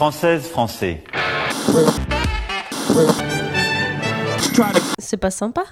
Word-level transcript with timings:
Française, 0.00 0.44
français. 0.44 1.04
C'est 4.98 5.18
pas 5.18 5.30
sympa. 5.30 5.64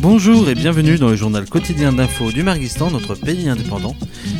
Bonjour 0.00 0.48
et 0.48 0.54
bienvenue 0.54 0.96
dans 0.96 1.08
le 1.08 1.16
journal 1.16 1.44
quotidien 1.46 1.92
d'info 1.92 2.32
du 2.32 2.42
Marguistan, 2.42 2.90
notre 2.90 3.14
pays 3.14 3.50
indépendant. 3.50 3.96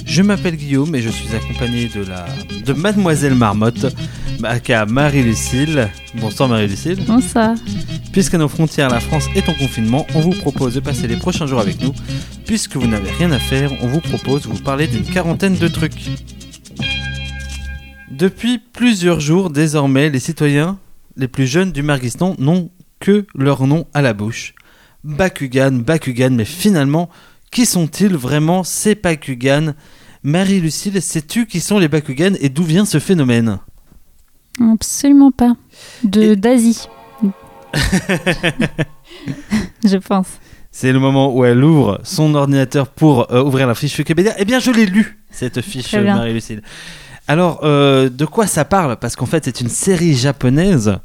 Je 0.07 0.23
m'appelle 0.23 0.57
Guillaume 0.57 0.95
et 0.95 1.03
je 1.03 1.11
suis 1.11 1.35
accompagné 1.35 1.89
de 1.89 2.03
la 2.03 2.25
de 2.65 2.73
Mademoiselle 2.73 3.35
Marmotte, 3.35 3.95
aka 4.45 4.87
Marie-Lucille. 4.87 5.89
Bonsoir 6.15 6.49
Marie-Lucille. 6.49 6.99
Bonsoir. 7.07 7.55
Puisqu'à 8.13 8.39
nos 8.39 8.49
frontières, 8.49 8.91
la 8.91 9.01
France 9.01 9.27
est 9.35 9.49
en 9.49 9.55
confinement, 9.55 10.07
on 10.15 10.21
vous 10.21 10.31
propose 10.31 10.75
de 10.75 10.81
passer 10.81 11.07
les 11.07 11.17
prochains 11.17 11.47
jours 11.47 11.61
avec 11.61 11.81
nous. 11.81 11.93
Puisque 12.45 12.77
vous 12.77 12.87
n'avez 12.87 13.11
rien 13.11 13.31
à 13.33 13.39
faire, 13.39 13.73
on 13.83 13.89
vous 13.89 14.01
propose 14.01 14.43
de 14.43 14.49
vous 14.49 14.63
parler 14.63 14.87
d'une 14.87 15.05
quarantaine 15.05 15.57
de 15.57 15.69
trucs. 15.69 16.01
Depuis 18.11 18.59
plusieurs 18.59 19.21
jours, 19.21 19.51
désormais, 19.51 20.11
les 20.11 20.21
citoyens 20.21 20.79
les 21.17 21.29
plus 21.29 21.47
jeunes 21.47 21.73
du 21.73 21.83
Marguistan 21.83 22.35
n'ont 22.39 22.71
que 23.01 23.27
leur 23.35 23.67
nom 23.67 23.87
à 23.95 24.03
la 24.03 24.13
bouche. 24.13 24.55
Bakugan, 25.05 25.73
Bakugan, 25.73 26.31
mais 26.31 26.45
finalement, 26.45 27.09
qui 27.51 27.67
sont-ils 27.67 28.15
vraiment 28.17 28.65
ces 28.65 28.95
Bakugan? 28.95 29.75
Marie-Lucille, 30.23 31.01
sais-tu 31.01 31.47
qui 31.47 31.61
sont 31.61 31.79
les 31.79 31.89
Bakugan 31.89 32.33
et 32.41 32.49
d'où 32.49 32.65
vient 32.65 32.85
ce 32.85 32.99
phénomène? 32.99 33.59
Absolument 34.61 35.31
pas. 35.31 35.55
De 36.05 36.23
Et- 36.23 36.37
d'Asie. 36.37 36.87
je 39.85 39.97
pense. 39.97 40.27
C'est 40.71 40.93
le 40.93 40.99
moment 40.99 41.35
où 41.35 41.45
elle 41.45 41.63
ouvre 41.65 42.01
son 42.05 42.35
ordinateur 42.35 42.89
pour 42.89 43.33
euh, 43.33 43.43
ouvrir 43.43 43.67
la 43.67 43.75
fiche 43.75 43.97
Wikipédia. 43.99 44.35
Eh 44.39 44.45
bien, 44.45 44.59
je 44.59 44.71
l'ai 44.71 44.87
lu, 44.87 45.19
cette 45.31 45.61
fiche. 45.63 45.95
Marie-Lucille. 45.95 46.63
Alors, 47.29 47.61
euh, 47.63 48.09
de 48.11 48.25
quoi 48.25 48.47
ça 48.47 48.65
parle? 48.65 48.97
Parce 48.97 49.17
qu'en 49.17 49.27
fait, 49.27 49.45
c'est 49.47 49.61
une 49.61 49.69
série 49.69 50.15
japonaise. 50.15 50.99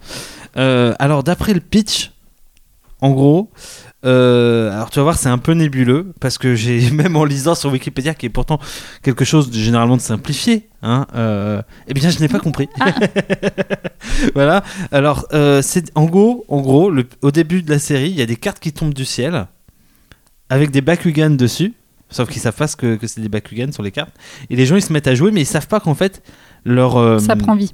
Euh, 0.58 0.94
alors, 1.00 1.24
d'après 1.24 1.54
le 1.54 1.62
pitch, 1.62 2.12
en 3.00 3.12
gros, 3.12 3.50
euh, 4.06 4.72
alors 4.74 4.90
tu 4.90 4.98
vas 5.00 5.04
voir, 5.04 5.18
c'est 5.18 5.30
un 5.30 5.38
peu 5.38 5.54
nébuleux 5.54 6.14
parce 6.20 6.38
que 6.38 6.56
j'ai 6.56 6.90
même 6.92 7.16
en 7.16 7.24
lisant 7.26 7.56
sur 7.56 7.72
Wikipédia, 7.72 8.14
qui 8.14 8.26
est 8.26 8.30
pourtant 8.30 8.60
quelque 9.04 9.26
chose 9.26 9.50
de 9.52 9.58
généralement 9.60 9.98
de 9.98 10.02
simplifié, 10.02 10.70
hein, 10.82 11.06
euh, 11.16 11.62
eh 11.88 11.94
bien, 11.94 12.10
je 12.10 12.20
n'ai 12.20 12.28
pas 12.28 12.40
compris. 12.40 12.68
voilà. 14.34 14.64
Alors, 14.92 15.28
euh, 15.34 15.62
c'est 15.62 15.92
en 15.96 16.06
gros, 16.06 16.46
en 16.48 16.62
gros, 16.62 16.90
le- 16.90 17.08
au 17.22 17.32
début 17.32 17.62
de 17.62 17.70
la 17.70 17.80
série, 17.80 18.10
il 18.10 18.16
y 18.18 18.22
a 18.22 18.26
des 18.26 18.36
cartes 18.36 18.60
qui 18.60 18.74
tombent 18.74 18.94
du 18.94 19.06
ciel 19.06 19.48
avec 20.50 20.72
des 20.72 20.82
Bakugan 20.82 21.32
dessus. 21.32 21.74
Sauf 22.10 22.28
qu'ils 22.30 22.42
savent 22.42 22.56
pas 22.56 22.68
ce 22.68 22.76
que, 22.76 22.96
que 22.96 23.08
c'est 23.08 23.22
des 23.22 23.30
Bakugan 23.30 23.72
sur 23.72 23.84
les 23.84 23.92
cartes. 23.92 24.14
Et 24.50 24.56
les 24.58 24.66
gens 24.66 24.76
ils 24.76 24.82
se 24.82 24.92
mettent 24.92 25.08
à 25.08 25.16
jouer, 25.16 25.32
mais 25.32 25.42
ils 25.42 25.46
savent 25.46 25.68
pas 25.68 25.80
qu'en 25.80 25.96
fait 25.96 26.22
leur 26.66 27.22
Ça 27.22 27.36
prend 27.38 27.56
vie. 27.56 27.74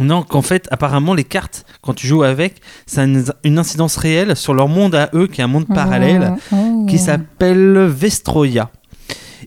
Non, 0.00 0.22
qu'en 0.22 0.42
fait, 0.42 0.68
apparemment, 0.70 1.14
les 1.14 1.24
cartes, 1.24 1.64
quand 1.82 1.94
tu 1.94 2.06
joues 2.06 2.22
avec, 2.22 2.60
ça 2.86 3.02
a 3.02 3.04
une, 3.04 3.24
une 3.44 3.58
incidence 3.58 3.96
réelle 3.96 4.36
sur 4.36 4.54
leur 4.54 4.68
monde 4.68 4.94
à 4.94 5.10
eux, 5.14 5.26
qui 5.26 5.40
est 5.40 5.44
un 5.44 5.48
monde 5.48 5.66
parallèle, 5.66 6.34
Oh, 6.52 6.56
oh. 6.56 6.86
qui 6.86 6.98
s'appelle 6.98 7.78
Vestroya. 7.86 8.70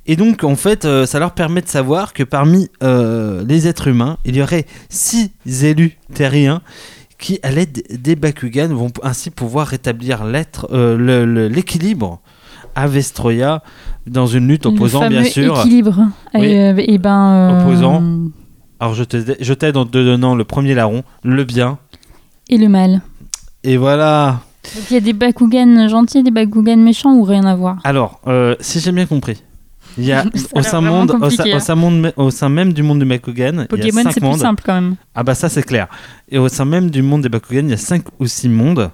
Et 0.08 0.16
donc, 0.16 0.44
en 0.44 0.56
fait, 0.56 0.86
euh, 0.86 1.06
ça 1.06 1.20
leur 1.20 1.32
permet 1.34 1.62
de 1.62 1.68
savoir 1.68 2.14
que 2.14 2.24
parmi 2.24 2.70
euh, 2.84 3.44
les 3.48 3.68
êtres 3.68 3.88
humains, 3.88 4.18
il 4.26 4.36
y 4.36 4.42
aurait 4.42 4.66
six 4.90 5.30
élus 5.64 5.98
terriens 6.14 6.62
qui, 7.20 7.40
à 7.44 7.52
l'aide 7.52 7.84
des 7.92 8.16
Bakugan, 8.16 8.70
vont 8.70 8.92
ainsi 9.04 9.30
pouvoir 9.30 9.68
rétablir 9.68 10.24
euh, 10.72 11.50
l'équilibre 11.50 12.20
à 12.74 12.88
Vestroya 12.88 13.62
dans 14.08 14.26
une 14.26 14.48
lutte 14.48 14.66
opposant, 14.66 15.04
le 15.04 15.10
bien 15.10 15.24
sûr. 15.26 15.60
équilibre. 15.60 16.08
Oui. 16.34 16.48
Et 16.48 16.98
ben, 16.98 17.60
Opposant. 17.62 18.02
Alors, 18.82 18.96
je 18.96 19.54
t'aide 19.54 19.78
en 19.78 19.86
te 19.86 19.92
donnant 19.92 20.34
le 20.34 20.44
premier 20.44 20.74
larron, 20.74 21.04
le 21.24 21.44
bien. 21.44 21.78
Et 22.50 22.58
le 22.58 22.68
mal. 22.68 23.02
Et 23.64 23.78
voilà. 23.78 24.42
Donc 24.76 24.84
il 24.90 24.96
y 24.96 24.98
a 24.98 25.02
des 25.02 25.14
Bakugan 25.14 25.88
gentils 25.88 26.24
des 26.24 26.32
Bakugan 26.32 26.78
méchants 26.78 27.14
ou 27.14 27.24
rien 27.24 27.46
à 27.46 27.56
voir 27.56 27.78
Alors, 27.84 28.20
euh, 28.26 28.56
si 28.60 28.80
j'ai 28.80 28.92
bien 28.92 29.06
compris, 29.06 29.44
il 30.00 30.06
y 30.06 30.12
a 30.12 30.26
au 30.56 30.64
sein, 30.64 30.82
monde, 30.82 31.12
au, 31.12 31.14
sein, 31.14 31.20
compliqué, 31.20 31.54
au 31.54 31.58
hein. 31.58 31.60
sein 31.60 31.76
monde- 31.76 32.14
au 32.16 32.32
sein 32.32 32.50
même 32.50 32.74
du 32.74 32.82
monde 32.82 32.98
du 32.98 33.06
Bakugan, 33.06 33.52
il 33.54 33.58
y 33.60 33.62
a 33.62 33.66
Pokémon, 33.68 34.02
cinq 34.04 34.12
c'est 34.14 34.20
plus 34.20 34.30
mondes. 34.30 34.40
simple 34.40 34.64
quand 34.66 34.74
même. 34.74 34.96
Ah 35.14 35.22
bah 35.24 35.36
ça 35.36 35.48
c'est 35.48 35.62
clair. 35.64 35.88
Et 36.30 36.40
au 36.40 36.48
sein 36.50 36.66
même 36.66 36.90
du 36.90 37.04
monde 37.04 37.22
des 37.22 37.30
Bakugan, 37.30 37.66
il 37.66 37.70
y 37.70 37.74
a 37.74 37.78
5 37.78 38.04
ou 38.20 38.26
6 38.26 38.50
mondes. 38.50 38.90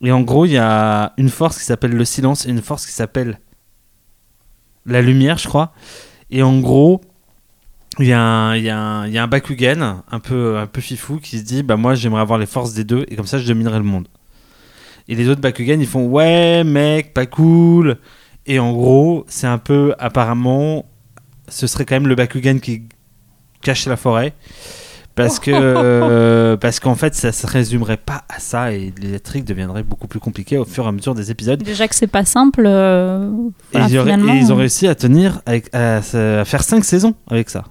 Et 0.00 0.12
en 0.12 0.20
gros, 0.20 0.46
il 0.46 0.52
y 0.52 0.58
a 0.58 1.12
une 1.16 1.28
force 1.28 1.58
qui 1.58 1.64
s'appelle 1.64 1.90
le 1.90 2.04
silence 2.04 2.46
et 2.46 2.50
une 2.50 2.62
force 2.62 2.86
qui 2.86 2.92
s'appelle 2.92 3.40
la 4.86 5.02
lumière, 5.02 5.38
je 5.38 5.48
crois. 5.48 5.72
Et 6.30 6.44
en 6.44 6.60
gros, 6.60 7.00
il 7.98 8.06
y, 8.06 8.12
a 8.12 8.20
un- 8.20 8.56
il 8.56 8.62
y, 8.64 8.70
a 8.70 8.78
un- 8.78 9.06
il 9.06 9.12
y 9.12 9.18
a 9.18 9.22
un 9.22 9.26
Bakugan 9.26 10.02
un 10.10 10.20
peu, 10.20 10.58
un 10.58 10.66
peu 10.66 10.80
fifou 10.80 11.18
qui 11.18 11.38
se 11.38 11.44
dit 11.44 11.62
bah 11.62 11.76
moi 11.76 11.94
j'aimerais 11.94 12.20
avoir 12.20 12.38
les 12.38 12.46
forces 12.46 12.72
des 12.74 12.84
deux 12.84 13.04
et 13.08 13.16
comme 13.16 13.26
ça 13.26 13.38
je 13.38 13.46
dominerai 13.46 13.78
le 13.78 13.84
monde. 13.84 14.06
Et 15.08 15.14
les 15.14 15.28
autres 15.28 15.40
Bakugan 15.40 15.78
ils 15.80 15.86
font 15.86 16.06
ouais 16.06 16.64
mec 16.64 17.12
pas 17.14 17.26
cool. 17.26 17.96
Et 18.46 18.58
en 18.58 18.72
gros 18.72 19.24
c'est 19.28 19.46
un 19.46 19.58
peu 19.58 19.94
apparemment 19.98 20.84
ce 21.48 21.66
serait 21.66 21.84
quand 21.84 21.96
même 21.96 22.06
le 22.08 22.14
Bakugan 22.14 22.58
qui 22.58 22.82
cache 23.62 23.86
la 23.86 23.96
forêt 23.96 24.32
parce 25.14 25.40
que 25.40 25.50
euh, 25.54 26.56
parce 26.56 26.78
qu'en 26.78 26.94
fait 26.94 27.14
ça 27.16 27.32
se 27.32 27.46
résumerait 27.46 27.96
pas 27.96 28.22
à 28.28 28.38
ça 28.38 28.72
et 28.72 28.92
les 29.00 29.18
trucs 29.18 29.44
deviendraient 29.44 29.82
beaucoup 29.82 30.06
plus 30.06 30.20
compliqués 30.20 30.58
au 30.58 30.64
fur 30.64 30.84
et 30.84 30.88
à 30.88 30.92
mesure 30.92 31.14
des 31.14 31.30
épisodes 31.32 31.60
Déjà 31.62 31.88
que 31.88 31.94
c'est 31.96 32.06
pas 32.06 32.24
simple. 32.24 32.62
euh, 32.66 33.28
et, 33.74 33.78
ils 33.78 33.98
auraient- 33.98 34.12
finalement, 34.12 34.34
et 34.34 34.36
ils 34.38 34.52
ont 34.52 34.56
réussi 34.56 34.86
à 34.86 34.94
tenir 34.94 35.40
avec, 35.46 35.74
à, 35.74 35.96
à 35.96 36.44
faire 36.44 36.62
5 36.62 36.84
saisons 36.84 37.14
avec 37.28 37.50
ça 37.50 37.64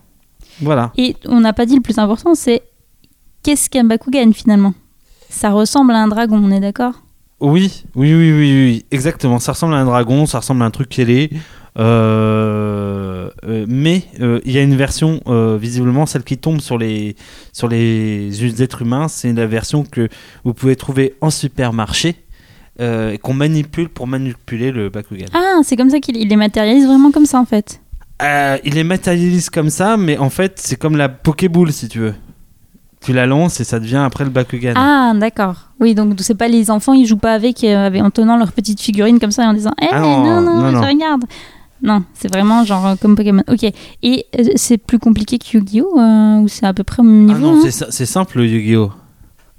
voilà. 0.61 0.91
Et 0.97 1.15
on 1.25 1.39
n'a 1.39 1.53
pas 1.53 1.65
dit 1.65 1.75
le 1.75 1.81
plus 1.81 1.97
important, 1.99 2.35
c'est 2.35 2.61
qu'est-ce 3.43 3.69
qu'un 3.69 3.83
Bakugan 3.83 4.31
finalement? 4.33 4.73
Ça 5.29 5.51
ressemble 5.51 5.91
à 5.93 5.97
un 5.97 6.07
dragon, 6.07 6.39
on 6.43 6.51
est 6.51 6.59
d'accord? 6.59 6.93
Oui 7.39 7.83
oui 7.95 8.13
oui 8.13 8.31
oui 8.31 8.65
oui 8.65 8.85
exactement. 8.91 9.39
Ça 9.39 9.51
ressemble 9.51 9.75
à 9.75 9.77
un 9.77 9.85
dragon 9.85 10.25
ça 10.25 10.39
ressemble 10.39 10.63
à 10.63 10.65
un 10.65 10.71
truc 10.71 10.97
ailé 10.97 11.29
euh, 11.77 13.29
euh, 13.45 13.65
mais 13.69 14.01
euh, 14.19 14.39
il 14.45 14.51
y 14.51 14.57
a 14.57 14.63
une 14.63 14.75
version 14.75 15.21
euh, 15.27 15.57
visiblement 15.61 16.07
celle 16.07 16.23
qui 16.23 16.39
tombe 16.39 16.59
sur 16.59 16.79
les 16.79 17.15
sur 17.53 17.67
les 17.67 18.63
êtres 18.63 18.81
humains 18.81 19.07
c'est 19.07 19.31
la 19.33 19.45
version 19.45 19.83
que 19.83 20.09
vous 20.43 20.55
pouvez 20.55 20.75
trouver 20.75 21.13
en 21.21 21.29
supermarché 21.29 22.15
euh, 22.81 23.11
et 23.11 23.19
qu'on 23.19 23.35
manipule 23.35 23.89
pour 23.89 24.07
manipuler 24.07 24.71
le 24.71 24.89
Bakugan. 24.89 25.27
Ah, 25.33 25.59
c'est 25.63 25.75
comme 25.75 25.91
ça 25.91 25.99
qu'il 25.99 26.17
il 26.17 26.29
les 26.29 26.35
matérialise 26.35 26.87
vraiment 26.87 27.11
comme 27.11 27.27
ça 27.27 27.39
en 27.39 27.45
fait. 27.45 27.81
Euh, 28.21 28.57
il 28.63 28.73
les 28.73 28.83
matérialise 28.83 29.49
comme 29.49 29.69
ça, 29.69 29.95
mais 29.97 30.17
en 30.17 30.29
fait, 30.29 30.53
c'est 30.57 30.75
comme 30.75 30.97
la 30.97 31.07
Pokéball, 31.09 31.71
si 31.71 31.87
tu 31.87 31.99
veux. 31.99 32.15
Tu 33.01 33.13
la 33.13 33.27
lances 33.27 33.59
et 33.59 33.63
ça 33.63 33.79
devient 33.79 33.97
après 34.03 34.23
le 34.23 34.31
Bakugan. 34.31 34.73
Ah, 34.75 35.13
d'accord. 35.15 35.55
Oui, 35.79 35.93
donc 35.93 36.15
c'est 36.19 36.33
pas 36.35 36.47
les 36.47 36.71
enfants, 36.71 36.93
ils 36.93 37.05
jouent 37.05 37.17
pas 37.17 37.33
avec, 37.33 37.63
euh, 37.63 37.91
en 37.99 38.09
tenant 38.09 38.37
leur 38.37 38.51
petite 38.51 38.81
figurine 38.81 39.19
comme 39.19 39.29
ça 39.29 39.43
et 39.43 39.45
en 39.45 39.53
disant 39.53 39.71
Eh, 39.81 39.85
Ah 39.91 39.99
non, 39.99 40.23
non, 40.23 40.41
non, 40.41 40.55
non, 40.61 40.69
je 40.71 40.75
non. 40.75 40.81
regarde. 40.81 41.23
Non, 41.83 42.03
c'est 42.15 42.27
vraiment 42.33 42.65
genre 42.65 42.87
euh, 42.87 42.95
comme 42.99 43.15
Pokémon. 43.15 43.43
Ok. 43.47 43.63
Et 44.01 44.25
euh, 44.39 44.43
c'est 44.55 44.79
plus 44.79 44.97
compliqué 44.97 45.37
que 45.37 45.45
Yu-Gi-Oh 45.57 46.39
ou 46.41 46.47
c'est 46.47 46.65
à 46.65 46.73
peu 46.73 46.83
près 46.83 47.01
au 47.01 47.05
même 47.05 47.29
Ah 47.29 47.33
niveau 47.37 47.51
non, 47.51 47.57
hein 47.59 47.61
c'est 47.63 47.71
si- 47.71 47.83
c'est 47.91 48.07
simple, 48.07 48.39
le 48.39 48.47
Yu-Gi-Oh! 48.47 48.91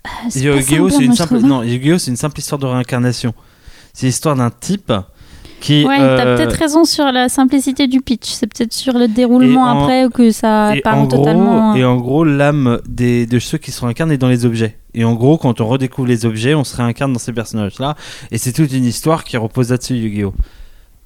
Ah, 0.05 0.09
Yu-Gi-Oh, 0.35 0.91
c'est 0.91 1.05
une 1.05 1.15
simple. 1.15 1.37
hein. 1.37 1.63
Yu-Gi-Oh, 1.63 1.99
c'est 1.99 2.11
une 2.11 2.17
simple 2.17 2.41
histoire 2.41 2.59
de 2.59 2.67
réincarnation. 2.67 3.35
C'est 3.93 4.07
l'histoire 4.07 4.35
d'un 4.35 4.51
type 4.51 4.93
qui. 5.61 5.85
Ouais, 5.85 5.97
euh, 6.01 6.17
t'as 6.17 6.37
peut-être 6.37 6.57
raison 6.57 6.85
sur 6.85 7.05
la 7.13 7.29
simplicité 7.29 7.87
du 7.87 8.01
pitch. 8.01 8.29
C'est 8.31 8.47
peut-être 8.47 8.73
sur 8.73 8.95
le 8.99 9.09
déroulement 9.09 9.63
en- 9.63 9.83
après 9.83 10.07
que 10.13 10.31
ça 10.31 10.73
part 10.85 10.99
en, 10.99 11.07
totalement. 11.07 11.71
gros, 11.73 11.81
et 11.81 11.85
en 11.85 11.97
gros, 11.97 12.25
l'âme 12.25 12.81
des, 12.89 13.27
de 13.27 13.39
ceux 13.39 13.59
qui 13.59 13.71
se 13.73 13.81
réincarnent 13.85 14.13
est 14.13 14.19
dans 14.19 14.29
les 14.29 14.45
objets. 14.47 14.77
Et 14.95 15.05
en 15.05 15.15
gros, 15.15 15.37
quand 15.39 15.61
on 15.61 15.67
redécouvre 15.67 16.09
les 16.09 16.27
objets, 16.27 16.55
on 16.55 16.65
se 16.65 16.77
réincarne 16.77 17.13
dans 17.13 17.19
ces 17.19 17.33
personnages-là. 17.33 17.95
Et 18.31 18.39
c'est 18.39 18.53
toute 18.53 18.73
une 18.73 18.85
histoire 18.85 19.25
qui 19.25 19.37
repose 19.37 19.71
là-dessus, 19.71 19.95
Yu-Gi-Oh! 19.95 20.35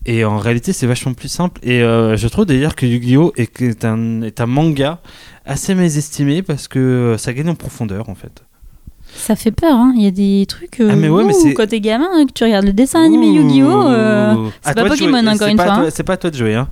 Et 0.04 0.25
en 0.25 0.37
réalité, 0.38 0.72
c'est 0.72 0.87
vachement 0.87 1.14
plus 1.14 1.28
simple. 1.28 1.60
Et 1.62 1.81
euh, 1.82 2.16
je 2.16 2.26
trouve 2.28 2.44
d'ailleurs 2.46 2.75
que 2.75 2.87
Yu-Gi-Oh! 2.87 3.32
Est, 3.37 3.60
est 3.62 3.84
un, 3.84 4.22
est 4.22 4.40
un 4.40 4.46
manga 4.46 5.00
assez 5.44 5.75
mésestimé 5.75 6.43
parce 6.43 6.69
que 6.69 7.16
ça 7.19 7.32
gagne 7.32 7.48
en 7.50 7.55
profondeur, 7.55 8.08
en 8.08 8.14
fait. 8.14 8.43
Ça 9.14 9.37
fait 9.37 9.50
peur, 9.53 9.75
hein. 9.76 9.93
Il 9.97 10.03
y 10.03 10.06
a 10.06 10.11
des 10.11 10.47
trucs. 10.47 10.81
euh, 10.81 10.88
Ah, 10.93 10.97
mais 10.97 11.09
ouais, 11.09 11.25
mais 11.25 11.35
ouh, 11.35 11.41
c'est- 11.41 11.55
Quand 11.55 11.67
t'es 11.69 11.81
gamin, 11.81 12.09
hein, 12.12 12.26
que 12.26 12.32
tu 12.32 12.44
regardes 12.44 12.67
le 12.67 12.73
dessin 12.73 13.05
animé 13.05 13.26
Yu-Gi-Oh! 13.29 13.69
euh, 13.88 14.35
Ouh. 14.35 14.50
c'est 14.62 14.70
À 14.70 14.75
pas 14.75 14.85
Pokémon, 14.88 15.19
jouer. 15.20 15.29
encore 15.29 15.38
C'est 15.47 15.50
une 15.53 15.56
fois, 15.59 15.64
toi- 15.67 15.75
hein. 15.75 15.88
C'est 15.91 16.03
pas 16.03 16.12
à 16.14 16.17
toi 16.17 16.31
de 16.31 16.37
jouer. 16.37 16.55
Hein. 16.55 16.69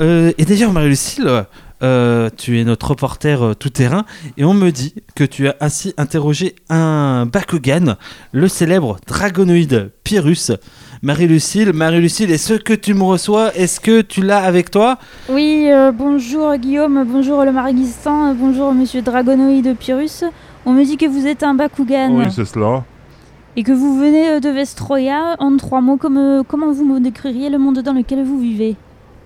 Euh, 0.00 0.32
et 0.38 0.44
d'ailleurs, 0.44 0.72
Marie-Lucille, 0.72 1.44
Euh, 1.84 2.30
tu 2.38 2.60
es 2.60 2.64
notre 2.64 2.90
reporter 2.90 3.42
euh, 3.42 3.54
tout-terrain 3.54 4.04
et 4.38 4.44
on 4.44 4.54
me 4.54 4.70
dit 4.70 4.94
que 5.16 5.24
tu 5.24 5.48
as 5.48 5.56
ainsi 5.60 5.92
interrogé 5.98 6.54
un 6.70 7.26
Bakugan, 7.26 7.96
le 8.30 8.46
célèbre 8.46 8.98
dragonoïde 9.08 9.90
Pyrrhus. 10.04 10.52
Marie-Lucille, 11.02 11.72
Marie-Lucille, 11.72 12.30
est-ce 12.30 12.52
que 12.54 12.72
tu 12.74 12.94
me 12.94 13.02
reçois? 13.02 13.52
Est-ce 13.56 13.80
que 13.80 14.00
tu 14.00 14.22
l'as 14.22 14.44
avec 14.44 14.70
toi? 14.70 14.96
Oui, 15.28 15.66
euh, 15.72 15.90
bonjour 15.90 16.54
Guillaume, 16.54 17.04
bonjour 17.04 17.44
le 17.44 17.50
Marguistan, 17.50 18.32
bonjour 18.36 18.72
monsieur 18.72 19.02
Dragonoïde 19.02 19.74
Pyrrhus. 19.76 20.22
On 20.64 20.72
me 20.72 20.84
dit 20.84 20.96
que 20.96 21.06
vous 21.06 21.26
êtes 21.26 21.42
un 21.42 21.54
Bakugan 21.54 22.10
Oui, 22.16 22.26
c'est 22.30 22.44
cela. 22.44 22.84
et 23.56 23.62
que 23.64 23.72
vous 23.72 23.98
venez 23.98 24.30
euh, 24.30 24.40
de 24.40 24.48
Vestroya. 24.48 25.36
En 25.38 25.56
trois 25.56 25.80
mots, 25.80 25.96
comme, 25.96 26.16
euh, 26.18 26.42
comment 26.46 26.72
vous 26.72 26.84
me 26.84 27.00
décririez 27.00 27.50
le 27.50 27.58
monde 27.58 27.80
dans 27.80 27.92
lequel 27.92 28.24
vous 28.24 28.38
vivez? 28.38 28.76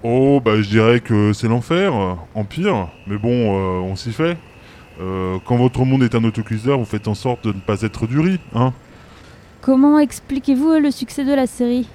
Oh, 0.02 0.40
bah 0.44 0.60
je 0.60 0.68
dirais 0.68 1.00
que 1.00 1.32
c'est 1.32 1.48
l'enfer, 1.48 1.92
empire. 2.34 2.88
Mais 3.06 3.18
bon, 3.18 3.30
euh, 3.30 3.80
on 3.80 3.96
s'y 3.96 4.12
fait. 4.12 4.36
Euh, 5.00 5.36
quand 5.44 5.56
votre 5.56 5.84
monde 5.84 6.02
est 6.02 6.14
un 6.14 6.24
autocuiseur, 6.24 6.78
vous 6.78 6.84
faites 6.84 7.08
en 7.08 7.14
sorte 7.14 7.44
de 7.46 7.52
ne 7.52 7.60
pas 7.60 7.82
être 7.82 8.06
du 8.06 8.18
riz, 8.20 8.40
hein 8.54 8.72
Comment 9.60 9.98
expliquez-vous 9.98 10.74
le 10.80 10.90
succès 10.90 11.24
de 11.24 11.34
la 11.34 11.46
série? 11.46 11.88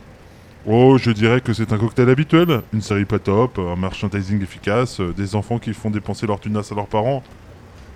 Oh, 0.67 0.97
je 0.99 1.09
dirais 1.11 1.41
que 1.41 1.53
c'est 1.53 1.71
un 1.73 1.77
cocktail 1.77 2.09
habituel. 2.09 2.61
Une 2.73 2.81
série 2.81 3.05
pas 3.05 3.17
top, 3.17 3.57
un 3.59 3.75
merchandising 3.79 4.43
efficace, 4.43 4.99
des 5.15 5.35
enfants 5.35 5.57
qui 5.57 5.73
font 5.73 5.89
dépenser 5.89 6.27
leur 6.27 6.39
tunas 6.39 6.67
à 6.71 6.75
leurs 6.75 6.87
parents. 6.87 7.23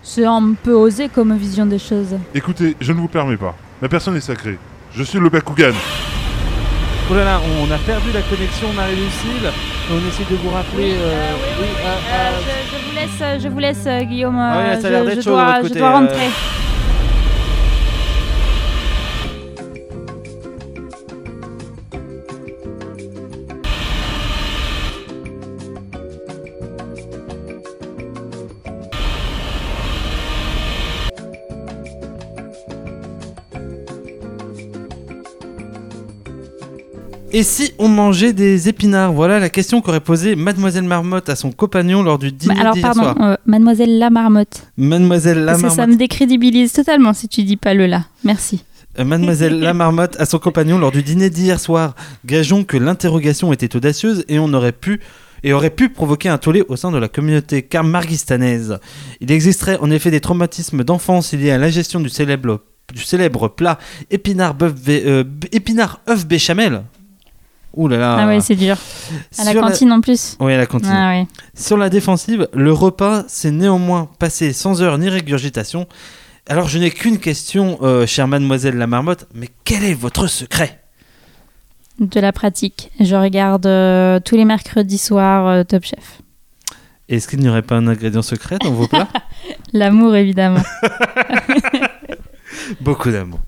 C'est 0.07 0.23
un 0.25 0.53
peu 0.61 0.73
osé 0.73 1.09
comme 1.09 1.35
vision 1.35 1.65
des 1.65 1.79
choses. 1.79 2.15
Écoutez, 2.35 2.75
je 2.79 2.91
ne 2.93 2.99
vous 2.99 3.07
permets 3.07 3.37
pas. 3.37 3.55
Ma 3.81 3.89
personne 3.89 4.15
est 4.15 4.19
sacrée. 4.21 4.59
Je 4.93 5.01
suis 5.03 5.19
le 5.19 5.29
Bakugan. 5.29 5.71
Oh 7.09 7.15
là 7.15 7.25
là, 7.25 7.39
on 7.59 7.71
a 7.71 7.77
perdu 7.79 8.11
la 8.13 8.21
connexion 8.21 8.71
Marie-Lucille. 8.73 9.49
On 9.91 9.97
essaie 10.07 10.23
de 10.29 10.35
vous 10.37 10.49
rappeler. 10.51 10.93
euh, 10.95 11.31
oui, 11.59 11.67
ah, 11.83 11.89
ah, 12.13 12.31
je, 12.71 12.77
vous 12.85 12.95
laisse, 12.95 13.41
je 13.43 13.47
vous 13.47 13.59
laisse 13.59 13.83
euh, 13.87 14.01
Guillaume. 14.03 14.37
Ah 14.39 14.57
oui, 14.57 14.63
euh, 14.77 14.79
ça 14.81 14.87
a 14.87 14.89
l'air 14.91 15.03
je- 15.05 15.09
d'être 15.09 15.15
je 15.17 15.21
chaud 15.23 15.29
de 15.31 15.35
dois- 15.35 15.45
votre 15.45 15.57
je 15.63 15.67
côté, 15.69 15.79
dois 15.79 15.89
euh. 15.89 15.93
rentrer. 15.93 16.29
Et 37.37 37.43
si 37.43 37.73
on 37.79 37.89
mangeait 37.89 38.31
des 38.31 38.69
épinards? 38.69 39.11
Voilà 39.11 39.39
la 39.39 39.49
question 39.49 39.81
qu'aurait 39.81 39.99
posée 39.99 40.37
Mademoiselle 40.37 40.85
Marmotte 40.85 41.27
à 41.27 41.35
son 41.35 41.51
compagnon 41.51 42.01
lors 42.01 42.17
du 42.17 42.31
dîner 42.31 42.55
Bah, 42.55 42.61
alors 42.61 42.75
pardon, 42.81 43.01
soir. 43.01 43.15
euh, 43.21 43.35
Mademoiselle 43.45 43.99
la 43.99 44.09
marmotte. 44.09 44.67
Mademoiselle 44.77 45.39
la 45.43 45.51
Parce 45.51 45.63
que 45.63 45.69
ça 45.69 45.75
Marmotte. 45.75 45.95
me 45.95 45.99
décrédibilise 45.99 46.71
totalement 46.71 47.11
si 47.13 47.27
tu 47.27 47.43
dis 47.43 47.57
pas 47.57 47.73
le 47.73 47.87
la. 47.87 48.05
Merci. 48.23 48.63
Euh, 48.99 49.03
Mademoiselle 49.03 49.59
la 49.59 49.73
Marmotte 49.73 50.15
à 50.17 50.25
son 50.25 50.39
compagnon 50.39 50.77
lors 50.79 50.93
du 50.93 51.03
dîner 51.03 51.29
d'hier 51.29 51.59
soir. 51.59 51.93
Gageons 52.25 52.63
que 52.63 52.77
l'interrogation 52.77 53.51
était 53.51 53.75
audacieuse 53.75 54.23
et 54.29 54.39
on 54.39 54.53
aurait 54.53 54.71
pu 54.71 55.01
et 55.43 55.51
aurait 55.51 55.71
pu 55.71 55.89
provoquer 55.89 56.29
un 56.29 56.37
tollé 56.37 56.63
au 56.69 56.77
sein 56.77 56.89
de 56.89 56.97
la 56.97 57.09
communauté 57.09 57.63
camarguistanaise. 57.63 58.79
Il 59.19 59.29
existerait 59.29 59.77
en 59.81 59.91
effet 59.91 60.09
des 60.09 60.21
traumatismes 60.21 60.85
d'enfance 60.85 61.33
liés 61.33 61.51
à 61.51 61.57
l'ingestion 61.57 61.99
du 61.99 62.07
célèbre, 62.09 62.61
du 62.93 63.03
célèbre 63.03 63.49
plat 63.49 63.77
épinard, 64.09 64.53
bœuf 64.53 64.73
euh, 64.87 65.25
épinard 65.51 65.99
œuf 66.09 66.25
béchamel. 66.25 66.83
Ouh 67.75 67.87
là 67.89 67.97
là. 67.97 68.17
Ah 68.21 68.27
ouais, 68.27 68.39
c'est 68.39 68.55
dur. 68.55 68.77
À 69.37 69.43
la 69.43 69.51
Sur 69.51 69.61
cantine 69.61 69.91
en 69.91 69.99
plus. 70.01 70.37
Oui, 70.39 70.53
à 70.53 70.57
la 70.57 70.65
cantine. 70.65 70.91
Ah 70.91 71.09
ouais. 71.09 71.27
Sur 71.53 71.77
la 71.77 71.89
défensive, 71.89 72.47
le 72.53 72.71
repas 72.71 73.25
s'est 73.27 73.51
néanmoins 73.51 74.09
passé 74.17 74.53
sans 74.53 74.81
heure 74.81 74.97
ni 74.97 75.09
régurgitation. 75.09 75.87
Alors 76.47 76.69
je 76.69 76.77
n'ai 76.79 76.91
qu'une 76.91 77.17
question, 77.17 77.79
euh, 77.81 78.05
chère 78.05 78.27
mademoiselle 78.27 78.77
la 78.77 78.87
marmotte, 78.87 79.27
mais 79.33 79.49
quel 79.65 79.83
est 79.83 79.93
votre 79.93 80.27
secret? 80.27 80.81
De 81.99 82.19
la 82.19 82.31
pratique. 82.31 82.91
Je 82.99 83.15
regarde 83.15 83.65
euh, 83.65 84.19
tous 84.23 84.35
les 84.35 84.45
mercredis 84.45 84.97
soirs 84.97 85.47
euh, 85.47 85.63
Top 85.63 85.83
Chef. 85.83 86.21
Est-ce 87.09 87.27
qu'il 87.27 87.39
n'y 87.39 87.49
aurait 87.49 87.61
pas 87.61 87.75
un 87.75 87.87
ingrédient 87.87 88.21
secret 88.21 88.57
dans 88.61 88.71
vos 88.71 88.87
plats? 88.87 89.07
L'amour 89.73 90.15
évidemment. 90.15 90.63
Beaucoup 92.81 93.11
d'amour. 93.11 93.39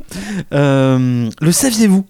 Le 0.52 1.52
saviez-vous? 1.52 2.06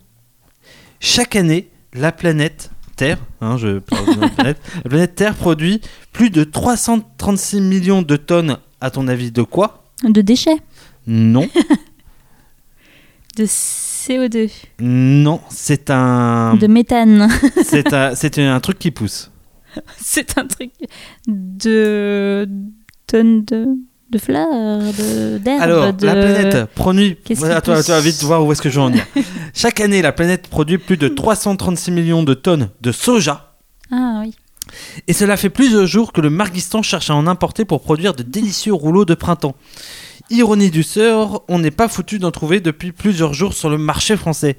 Chaque 0.99 1.35
année, 1.35 1.69
la 1.93 2.11
planète 2.11 2.71
Terre, 2.95 3.19
hein, 3.41 3.57
je 3.57 3.77
parle 3.79 4.15
de 4.15 4.21
la 4.21 4.29
planète, 4.29 4.57
la 4.83 4.89
planète 4.89 5.15
Terre 5.15 5.35
produit 5.35 5.81
plus 6.13 6.29
de 6.29 6.43
336 6.43 7.61
millions 7.61 8.01
de 8.01 8.15
tonnes, 8.15 8.57
à 8.81 8.89
ton 8.89 9.07
avis, 9.07 9.31
de 9.31 9.43
quoi? 9.43 9.83
De 10.03 10.21
déchets. 10.21 10.57
Non, 11.05 11.47
De 13.37 13.45
CO2. 13.45 14.51
non, 14.79 15.41
c'est 15.49 15.91
un, 15.91 16.55
De 16.55 16.65
méthane. 16.65 17.29
c'est 17.63 17.93
un, 17.93 18.15
c'est 18.15 18.39
un 18.39 18.59
truc 18.59 18.79
qui 18.79 18.89
pousse. 18.89 19.31
c'est 19.97 20.39
un 20.39 20.47
truc 20.47 20.71
de 21.27 22.49
tonnes 23.05 23.45
de, 23.45 23.67
de 24.09 24.17
fleurs, 24.17 24.47
de 24.93 25.37
d'herbes. 25.37 25.61
Alors, 25.61 25.93
de... 25.93 26.05
la 26.05 26.13
planète 26.13 26.65
produit. 26.75 27.17
Qu'est-ce 27.23 27.39
Voilà, 27.39 27.61
toi, 27.61 27.83
toi, 27.83 27.99
vite 27.99 28.21
voir 28.23 28.45
où 28.45 28.51
est-ce 28.51 28.61
que 28.61 28.69
je 28.69 28.79
veux 28.79 28.85
en 28.85 28.89
venir. 28.89 29.05
Chaque 29.53 29.79
année, 29.79 30.01
la 30.01 30.11
planète 30.11 30.47
produit 30.47 30.77
plus 30.77 30.97
de 30.97 31.07
336 31.07 31.91
millions 31.91 32.23
de 32.23 32.33
tonnes 32.33 32.69
de 32.81 32.91
soja. 32.91 33.55
Ah 33.91 34.21
oui. 34.21 34.33
Et 35.07 35.13
cela 35.13 35.37
fait 35.37 35.49
plusieurs 35.49 35.87
jours 35.87 36.13
que 36.13 36.21
le 36.21 36.29
Marguistan 36.29 36.81
cherche 36.81 37.09
à 37.09 37.15
en 37.15 37.27
importer 37.27 37.65
pour 37.65 37.81
produire 37.81 38.13
de 38.13 38.23
délicieux 38.23 38.73
rouleaux 38.73 39.05
de 39.05 39.13
printemps. 39.13 39.55
Ironie 40.29 40.71
du 40.71 40.83
sort, 40.83 41.45
on 41.47 41.59
n'est 41.59 41.71
pas 41.71 41.87
foutu 41.87 42.19
d'en 42.19 42.31
trouver 42.31 42.59
depuis 42.59 42.91
plusieurs 42.91 43.33
jours 43.33 43.53
sur 43.53 43.69
le 43.69 43.77
marché 43.77 44.17
français. 44.17 44.57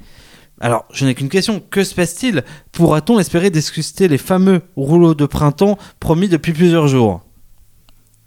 Alors, 0.61 0.87
je 0.93 1.05
n'ai 1.05 1.15
qu'une 1.15 1.29
question, 1.29 1.61
que 1.71 1.85
se 1.85 1.95
passe-t-il? 1.95 2.43
Pourra-t-on 2.73 3.21
espérer 3.21 3.50
discuter 3.50 4.09
les 4.09 4.19
fameux 4.19 4.62
rouleaux 4.77 5.15
de 5.15 5.27
printemps 5.27 5.79
promis 6.00 6.29
depuis 6.29 6.53
plusieurs 6.53 6.89
jours? 6.89 7.23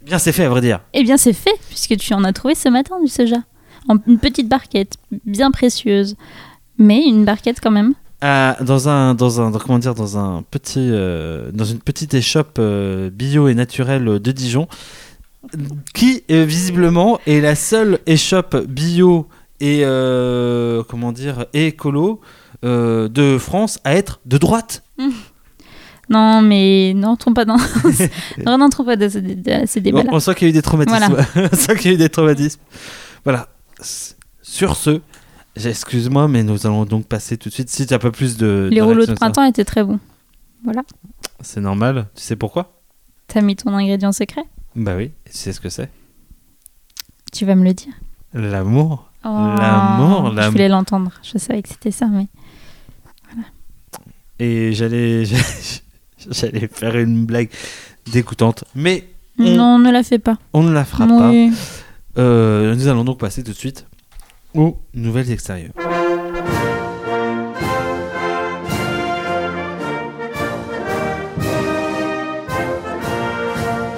Bien, 0.06 0.18
c'est 0.20 0.32
fait, 0.32 0.46
à 0.46 0.50
vrai 0.50 0.62
dire. 0.62 0.80
Eh 0.94 1.04
bien, 1.04 1.18
c'est 1.18 1.34
fait, 1.34 1.58
puisque 1.70 1.96
tu 1.98 2.14
en 2.14 2.24
as 2.24 2.34
trouvé 2.34 2.56
ce 2.56 2.70
matin 2.70 2.96
du 3.02 3.08
soja. 3.08 3.38
Une 4.08 4.18
petite 4.20 4.48
barquette, 4.50 4.94
bien 5.26 5.52
précieuse. 5.52 6.16
Mais 6.78 7.04
une 7.06 7.26
barquette 7.26 7.60
quand 7.62 7.72
même. 7.72 7.94
à- 8.22 8.56
dans 8.62 8.88
un 8.90 9.14
dans 9.16 9.42
un 9.42 9.50
dans- 9.52 9.60
comment 9.60 9.80
dire 9.80 9.96
dans 9.96 10.18
un 10.18 10.44
petit 10.50 10.80
euh, 10.92 11.50
dans 11.54 11.66
une 11.66 11.80
petite 11.80 12.14
échoppe 12.14 12.58
euh, 12.60 13.10
bio 13.10 13.48
et 13.48 13.56
naturelle 13.56 14.20
de 14.20 14.32
Dijon 14.32 14.68
qui 15.96 16.24
euh, 16.30 16.44
visiblement 16.46 17.20
est 17.26 17.42
la 17.42 17.56
seule 17.56 17.98
échoppe 18.06 18.56
bio 18.68 19.28
et 19.60 19.82
comment 20.88 21.12
dire 21.12 21.46
écolo 21.54 22.22
de 22.64 23.38
France 23.40 23.80
à 23.84 23.96
être 23.96 24.20
de 24.26 24.38
droite. 24.38 24.84
Non, 26.12 26.42
mais 26.42 26.94
n'entrons 26.94 27.34
pas 27.34 27.46
dans. 27.46 27.58
non, 28.46 28.58
n'entrons 28.58 28.84
pas 28.84 28.98
dans 28.98 29.10
ces 29.10 29.22
Bon, 29.22 29.82
débats-là. 29.82 30.10
on 30.12 30.20
sent 30.20 30.36
qu'il 30.36 30.48
y 30.48 30.50
a 30.50 30.52
eu 30.52 30.54
des 30.54 30.62
traumatismes. 30.62 31.16
on 31.36 31.56
sent 31.56 31.76
qu'il 31.78 31.92
y 31.92 31.94
a 31.94 31.96
eu 31.96 31.98
des 31.98 32.10
traumatismes. 32.10 32.60
Voilà. 33.24 33.48
Sur 34.42 34.76
ce, 34.76 35.00
excuse-moi, 35.56 36.28
mais 36.28 36.44
nous 36.44 36.68
allons 36.68 36.84
donc 36.84 37.06
passer 37.06 37.38
tout 37.38 37.48
de 37.48 37.54
suite. 37.54 37.70
Si 37.70 37.88
tu 37.88 37.94
as 37.94 37.96
un 37.96 38.00
peu 38.00 38.12
plus 38.12 38.36
de. 38.38 38.68
Les 38.72 38.82
rouleaux 38.82 39.02
de 39.02 39.06
que 39.06 39.12
ça. 39.14 39.16
printemps 39.16 39.44
étaient 39.46 39.64
très 39.64 39.84
bons. 39.84 40.00
Voilà. 40.66 40.84
C'est 41.40 41.62
normal. 41.62 42.08
Tu 42.16 42.22
sais 42.24 42.36
pourquoi? 42.36 42.82
T'as 43.28 43.42
mis 43.42 43.56
ton 43.56 43.74
ingrédient 43.74 44.12
secret? 44.12 44.44
Bah 44.76 44.96
oui. 44.98 45.12
Tu 45.26 45.38
sais 45.38 45.54
ce 45.54 45.62
que 45.62 45.70
c'est 45.70 45.90
Tu 47.32 47.46
vas 47.46 47.56
me 47.56 47.64
le 47.64 47.74
dire. 47.74 47.94
L'amour. 48.34 49.10
Oh, 49.24 49.30
L'amour, 49.30 50.34
Je 50.36 50.50
voulais 50.50 50.68
l'entendre. 50.68 51.12
Je 51.24 51.38
savais 51.38 51.62
que 51.62 51.70
c'était 51.70 51.92
ça, 51.92 52.08
mais. 52.08 52.28
Et 54.40 54.74
j'allais, 54.74 55.24
j'allais 56.32 56.68
faire 56.72 56.98
une 56.98 57.26
blague 57.26 57.50
dégoûtante, 58.12 58.64
mais 58.76 59.06
On- 59.40 59.56
Non, 59.56 59.80
ne 59.80 59.92
la 59.92 60.04
fais 60.04 60.20
pas. 60.20 60.38
on 60.54 60.64
ne 60.64 60.72
la 60.74 60.86
fera 60.86 61.06
Oui. 61.06 61.52
pas. 61.52 62.22
Euh, 62.22 62.76
nous 62.76 62.88
allons 62.88 63.04
donc 63.06 63.18
passer 63.20 63.44
tout 63.44 63.52
de 63.52 63.58
suite 63.58 63.86
aux 64.54 64.78
nouvelles 64.94 65.32
extérieures. 65.32 65.72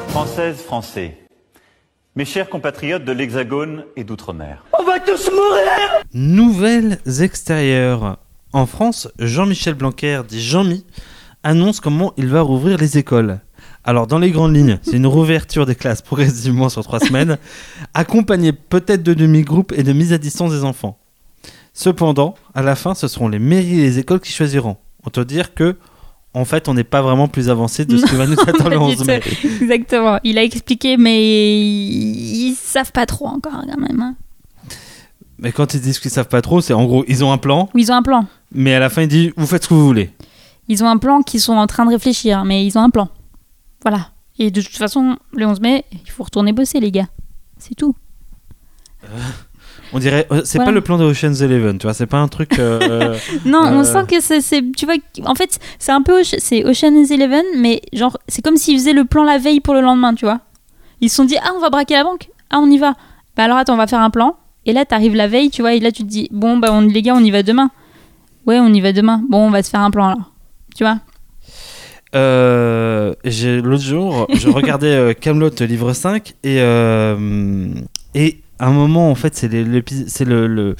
Françaises, 0.09 0.57
Français, 0.57 1.17
mes 2.15 2.25
chers 2.25 2.49
compatriotes 2.49 3.03
de 3.03 3.11
l'Hexagone 3.11 3.85
et 3.95 4.03
d'Outre-mer. 4.03 4.65
Nouvelles 6.13 6.99
extérieures. 7.21 8.17
En 8.53 8.65
France, 8.67 9.09
Jean-Michel 9.17 9.73
Blanquer, 9.73 10.21
dit 10.27 10.41
Jean-Mi, 10.41 10.85
annonce 11.43 11.79
comment 11.79 12.13
il 12.17 12.27
va 12.27 12.41
rouvrir 12.41 12.77
les 12.77 12.97
écoles. 12.97 13.39
Alors, 13.85 14.07
dans 14.07 14.19
les 14.19 14.31
grandes 14.31 14.55
lignes, 14.55 14.79
c'est 14.81 14.95
une 14.95 15.07
rouverture 15.07 15.65
des 15.65 15.75
classes 15.75 16.01
progressivement 16.01 16.69
sur 16.69 16.83
trois 16.83 16.99
semaines, 16.99 17.37
accompagnée 17.93 18.53
peut-être 18.53 19.03
de 19.03 19.13
demi-groupes 19.13 19.73
et 19.75 19.83
de 19.83 19.93
mise 19.93 20.13
à 20.13 20.17
distance 20.17 20.51
des 20.51 20.63
enfants. 20.63 20.97
Cependant, 21.73 22.35
à 22.55 22.61
la 22.61 22.75
fin, 22.75 22.93
ce 22.93 23.07
seront 23.07 23.27
les 23.27 23.39
mairies 23.39 23.79
et 23.79 23.83
les 23.83 23.99
écoles 23.99 24.19
qui 24.21 24.31
choisiront. 24.31 24.77
On 25.05 25.09
peut 25.09 25.25
dire 25.25 25.53
que 25.53 25.75
en 26.35 26.45
fait, 26.45 26.67
on 26.67 26.73
n'est 26.73 26.83
pas 26.83 27.01
vraiment 27.01 27.27
plus 27.27 27.49
avancé 27.49 27.85
de 27.85 27.95
ce 27.97 28.05
qui 28.05 28.15
va 28.15 28.25
nous 28.27 28.39
attendre 28.39 28.69
le 28.69 28.79
Pas 28.79 28.85
du 28.95 29.01
11 29.01 29.05
mai. 29.05 29.21
Exactement. 29.61 30.19
Il 30.23 30.37
a 30.37 30.43
expliqué, 30.43 30.97
mais 30.97 31.61
ils, 31.61 32.55
savent 32.55 32.91
pas 32.91 33.05
trop 33.05 33.27
encore 33.27 33.63
quand 33.69 33.79
même. 33.79 34.01
hein. 34.01 34.15
Mais 35.37 35.51
quand 35.51 35.73
ils 35.73 35.81
disent 35.81 35.99
qu'ils 35.99 36.09
savent 36.09 36.29
pas 36.29 36.41
trop, 36.41 36.61
c'est 36.61 36.73
en 36.73 36.85
gros, 36.85 37.03
ils 37.07 37.23
ont 37.23 37.31
un 37.31 37.37
plan, 37.37 37.69
Ou 37.73 37.79
ils 37.79 37.91
ont 37.91 37.95
un 37.95 38.01
plan. 38.01 38.25
mais 38.51 38.73
à 38.73 38.79
la 38.79 38.89
fin, 38.89 39.03
ils 39.03 39.07
disent 39.07 39.31
Vous 39.35 39.45
faites 39.45 39.63
ce 39.63 39.69
que 39.69 39.73
vous 39.73 39.85
voulez. 39.85 40.09
Ils 40.67 40.83
ont 40.83 40.87
un 40.87 40.97
plan 40.97 41.21
qu'ils 41.21 41.39
sont 41.41 41.53
en 41.57 41.67
train 41.67 41.85
de 41.85 41.91
réfléchir, 41.91 42.45
mais 42.45 42.65
ils 42.65 42.77
ont 42.77 42.81
un 42.81 42.89
plan. 42.89 43.09
Voilà. 43.81 44.09
Et 44.39 44.49
de 44.49 44.61
toute 44.61 44.75
façon, 44.77 45.17
le 45.33 45.45
11 45.45 45.59
mai, 45.59 45.85
il 45.91 46.09
faut 46.09 46.23
retourner 46.23 46.53
bosser, 46.53 46.79
les 46.79 46.91
gars. 46.91 47.07
C'est 47.57 47.75
tout. 47.75 47.95
On 49.95 49.99
dirait, 49.99 50.25
euh, 50.31 50.41
c'est 50.43 50.57
Voilà. 50.57 50.71
pas 50.71 50.75
le 50.75 50.81
plan 50.81 50.97
de 50.97 51.03
Ocean's 51.03 51.41
Eleven, 51.41 51.77
tu 51.77 51.83
vois, 51.85 51.93
c'est 51.93 52.07
pas 52.07 52.17
un 52.17 52.27
truc. 52.27 52.57
euh, 52.57 53.15
Non, 53.45 53.59
on 53.63 53.81
Euh. 53.81 53.83
sent 53.83 54.05
que 54.07 54.19
c'est, 54.21 54.41
tu 54.75 54.85
vois, 54.85 54.95
en 55.25 55.35
fait, 55.35 55.59
c'est 55.77 55.91
un 55.91 56.01
peu, 56.01 56.23
c'est 56.23 56.65
Ocean's 56.65 57.11
Eleven, 57.11 57.43
mais 57.57 57.81
genre, 57.93 58.17
c'est 58.27 58.41
comme 58.43 58.57
s'ils 58.57 58.77
faisaient 58.79 58.93
le 58.93 59.05
plan 59.05 59.23
la 59.23 59.37
veille 59.37 59.59
pour 59.59 59.73
le 59.75 59.81
lendemain, 59.81 60.15
tu 60.15 60.25
vois. 60.25 60.39
Ils 61.01 61.09
se 61.09 61.17
sont 61.17 61.25
dit, 61.25 61.35
ah, 61.43 61.51
on 61.55 61.59
va 61.59 61.69
braquer 61.69 61.93
la 61.95 62.03
banque, 62.05 62.29
ah, 62.49 62.57
on 62.59 62.71
y 62.71 62.77
va. 62.79 62.93
Bah 63.35 63.43
alors 63.43 63.57
attends, 63.57 63.73
on 63.73 63.77
va 63.77 63.87
faire 63.87 63.99
un 64.01 64.09
plan. 64.09 64.35
Et 64.65 64.73
là, 64.73 64.85
t'arrives 64.85 65.15
la 65.15 65.27
veille, 65.27 65.49
tu 65.51 65.61
vois, 65.61 65.73
et 65.73 65.79
là, 65.79 65.91
tu 65.91 66.03
te 66.03 66.07
dis, 66.07 66.27
bon, 66.31 66.57
bah, 66.57 66.69
on, 66.71 66.81
les 66.81 67.01
gars, 67.01 67.13
on 67.15 67.23
y 67.23 67.29
va 67.31 67.43
demain. 67.43 67.69
Ouais, 68.47 68.59
on 68.59 68.73
y 68.73 68.81
va 68.81 68.93
demain. 68.93 69.21
Bon, 69.29 69.45
on 69.45 69.51
va 69.51 69.61
se 69.61 69.69
faire 69.69 69.81
un 69.81 69.91
plan 69.91 70.07
alors. 70.07 70.31
Tu 70.75 70.83
vois 70.83 70.99
Euh, 72.15 73.13
L'autre 73.63 73.83
jour, 73.83 74.27
je 74.33 74.47
regardais 74.59 74.87
euh, 74.95 75.13
Camelot 75.13 75.49
livre 75.61 75.93
5 75.93 76.33
et, 76.43 76.61
euh, 76.61 77.69
et 78.15 78.39
à 78.59 78.67
un 78.67 78.71
moment, 78.71 79.09
en 79.09 79.15
fait, 79.15 79.35
c'est 79.35 79.47
le, 79.49 80.47
le- 80.47 80.75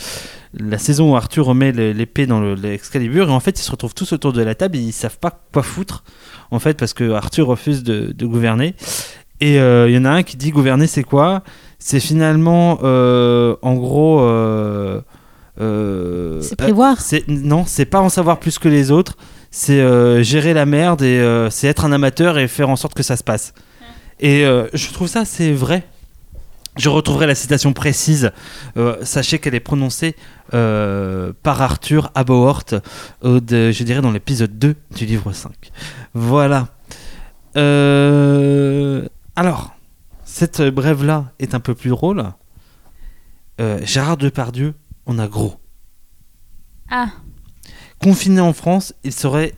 la 0.56 0.78
saison 0.78 1.12
où 1.12 1.16
Arthur 1.16 1.46
remet 1.48 1.72
le- 1.72 1.92
l'épée 1.92 2.28
dans 2.28 2.40
le- 2.40 2.54
l'Excalibur 2.54 3.30
et 3.30 3.32
en 3.32 3.40
fait, 3.40 3.60
ils 3.60 3.64
se 3.64 3.72
retrouvent 3.72 3.96
tous 3.96 4.14
autour 4.14 4.32
de 4.34 4.42
la 4.44 4.54
table 4.56 4.78
et 4.78 4.80
ils 4.80 4.92
savent 4.94 5.18
pas 5.18 5.42
quoi 5.52 5.64
foutre 5.64 6.04
en 6.52 6.60
fait 6.60 6.78
parce 6.78 6.94
que 6.94 7.12
Arthur 7.12 7.48
refuse 7.48 7.84
de, 7.84 8.12
de 8.16 8.26
gouverner. 8.28 8.76
Et 9.42 9.60
euh, 9.60 9.90
il 9.90 9.96
y 9.96 9.98
en 9.98 10.06
a 10.06 10.12
un 10.12 10.24
qui 10.24 10.38
dit 10.38 10.52
gouverner, 10.52 10.86
c'est 10.88 11.04
quoi? 11.04 11.42
C'est 11.80 12.00
finalement, 12.00 12.74
en 12.84 13.74
gros. 13.74 14.20
C'est 15.58 16.56
prévoir. 16.56 16.98
non, 17.28 17.64
c'est 17.66 17.86
pas 17.86 18.00
en 18.02 18.10
savoir 18.10 18.40
plus 18.40 18.60
que 18.60 18.70
les 18.70 18.92
autres. 18.92 19.18
C'est 19.56 19.82
euh, 19.82 20.24
gérer 20.24 20.56
la 20.56 20.66
merde 20.66 21.04
et 21.04 21.20
euh, 21.20 21.52
c'est 21.52 21.68
être 21.68 21.86
un 21.86 21.92
amateur 21.92 22.40
et 22.40 22.48
faire 22.48 22.70
en 22.70 22.76
sorte 22.76 22.96
que 22.96 23.04
ça 23.04 23.16
se 23.16 23.24
passe. 23.24 23.54
Et 24.20 24.44
euh, 24.46 24.68
je 24.74 24.92
trouve 24.92 25.08
ça 25.08 25.26
c'est 25.26 25.54
vrai. 25.54 25.88
Je 26.76 26.90
retrouverai 26.90 27.28
la 27.28 27.36
citation 27.36 27.72
précise. 27.72 28.32
Sachez 29.04 29.38
qu'elle 29.38 29.54
est 29.54 29.60
prononcée 29.60 30.16
par 30.50 31.62
Arthur 31.62 32.10
Abowort, 32.16 32.64
je 33.22 33.84
dirais 33.84 34.02
dans 34.02 34.10
l'épisode 34.10 34.58
2 34.58 34.76
du 34.96 35.06
livre 35.06 35.32
5. 35.34 35.52
Voilà. 36.16 36.70
Alors, 39.36 39.76
cette 40.26 40.64
brève-là 40.64 41.32
est 41.38 41.54
un 41.54 41.60
peu 41.60 41.76
plus 41.76 41.92
drôle. 41.92 42.24
Gérard 43.84 44.18
Depardieu, 44.18 44.74
on 45.06 45.20
a 45.20 45.28
gros. 45.28 45.60
Ah, 46.90 47.10
Confiné 48.04 48.42
en 48.42 48.54
France, 48.54 48.94
il 49.04 49.14
serait 49.14 49.54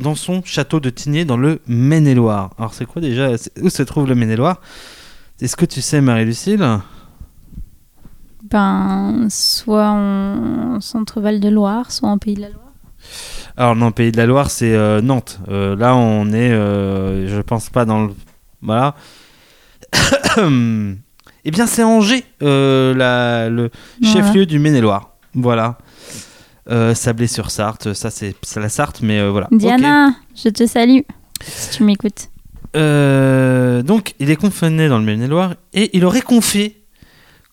dans 0.00 0.14
son 0.14 0.42
château 0.44 0.80
de 0.80 0.90
Tigné 0.90 1.24
dans 1.24 1.36
le 1.36 1.60
Maine-et-Loire. 1.66 2.50
Alors 2.58 2.74
c'est 2.74 2.86
quoi 2.86 3.00
déjà? 3.02 3.30
Où 3.60 3.68
se 3.70 3.82
trouve 3.82 4.08
le 4.08 4.14
Maine-et-Loire? 4.14 4.60
Est-ce 5.40 5.56
que 5.56 5.64
tu 5.66 5.80
sais 5.82 6.00
Marie-Lucille? 6.00 6.66
Ben, 8.50 9.26
soit 9.30 9.88
en 9.90 10.80
centre-val 10.80 11.40
de 11.40 11.48
Loire, 11.48 11.90
soit 11.92 12.08
en 12.08 12.18
Pays 12.18 12.34
de 12.34 12.42
la 12.42 12.48
Loire. 12.50 12.60
Alors 13.56 13.76
non, 13.76 13.92
Pays 13.92 14.10
de 14.12 14.16
la 14.16 14.26
Loire, 14.26 14.50
c'est 14.50 14.74
euh, 14.74 15.00
Nantes. 15.00 15.40
Euh, 15.48 15.76
là, 15.76 15.94
on 15.96 16.28
est, 16.32 16.50
euh, 16.50 17.28
je 17.28 17.40
pense 17.40 17.68
pas 17.70 17.84
dans 17.84 18.04
le... 18.06 18.14
Voilà. 18.62 18.94
eh 20.38 21.50
bien, 21.50 21.66
c'est 21.66 21.82
Angers, 21.84 22.24
euh, 22.42 22.94
la- 22.94 23.48
le 23.50 23.70
Voilà. 24.02 24.12
chef-lieu 24.12 24.46
du 24.46 24.58
Maine-et-Loire. 24.58 25.10
Voilà. 25.34 25.78
Euh, 26.70 26.94
Sablé-sur-Sarthe, 26.94 27.92
ça 27.92 28.10
c'est 28.10 28.34
la 28.56 28.68
Sarthe, 28.70 29.02
mais 29.02 29.18
euh, 29.20 29.30
voilà. 29.30 29.48
Diana, 29.52 30.14
je 30.34 30.48
te 30.48 30.66
salue, 30.66 31.00
si 31.42 31.70
tu 31.76 31.82
m'écoutes. 31.84 32.30
Euh, 32.74 33.82
donc, 33.82 34.14
il 34.18 34.30
est 34.30 34.36
confiné 34.36 34.88
dans 34.88 34.98
le 34.98 35.04
Maine-et-Loire 35.04 35.54
et 35.74 35.90
il 35.96 36.04
aurait 36.04 36.22
confié 36.22 36.82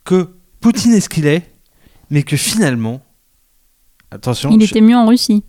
que 0.05 0.29
Poutine 0.61 0.93
est 0.93 1.01
ce 1.01 1.09
qu'il 1.09 1.27
est, 1.27 1.51
mais 2.09 2.23
que 2.23 2.37
finalement, 2.37 3.01
attention, 4.11 4.49
Il 4.51 4.61
je- 4.61 4.71
était 4.71 4.81
mieux 4.81 4.95
en 4.95 5.05
Russie. 5.07 5.43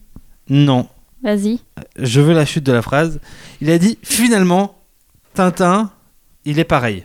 non, 0.51 0.89
Vas-y. 1.23 1.61
je 1.97 2.21
veux 2.21 2.35
la 2.35 2.45
chute 2.45 2.65
de 2.65 2.73
la 2.73 2.83
phrase. 2.83 3.21
Il 3.61 3.71
a 3.71 3.79
dit 3.79 3.97
finalement, 4.03 4.75
Tintin, 5.35 5.91
il 6.45 6.59
est 6.59 6.65
pareil. 6.65 7.05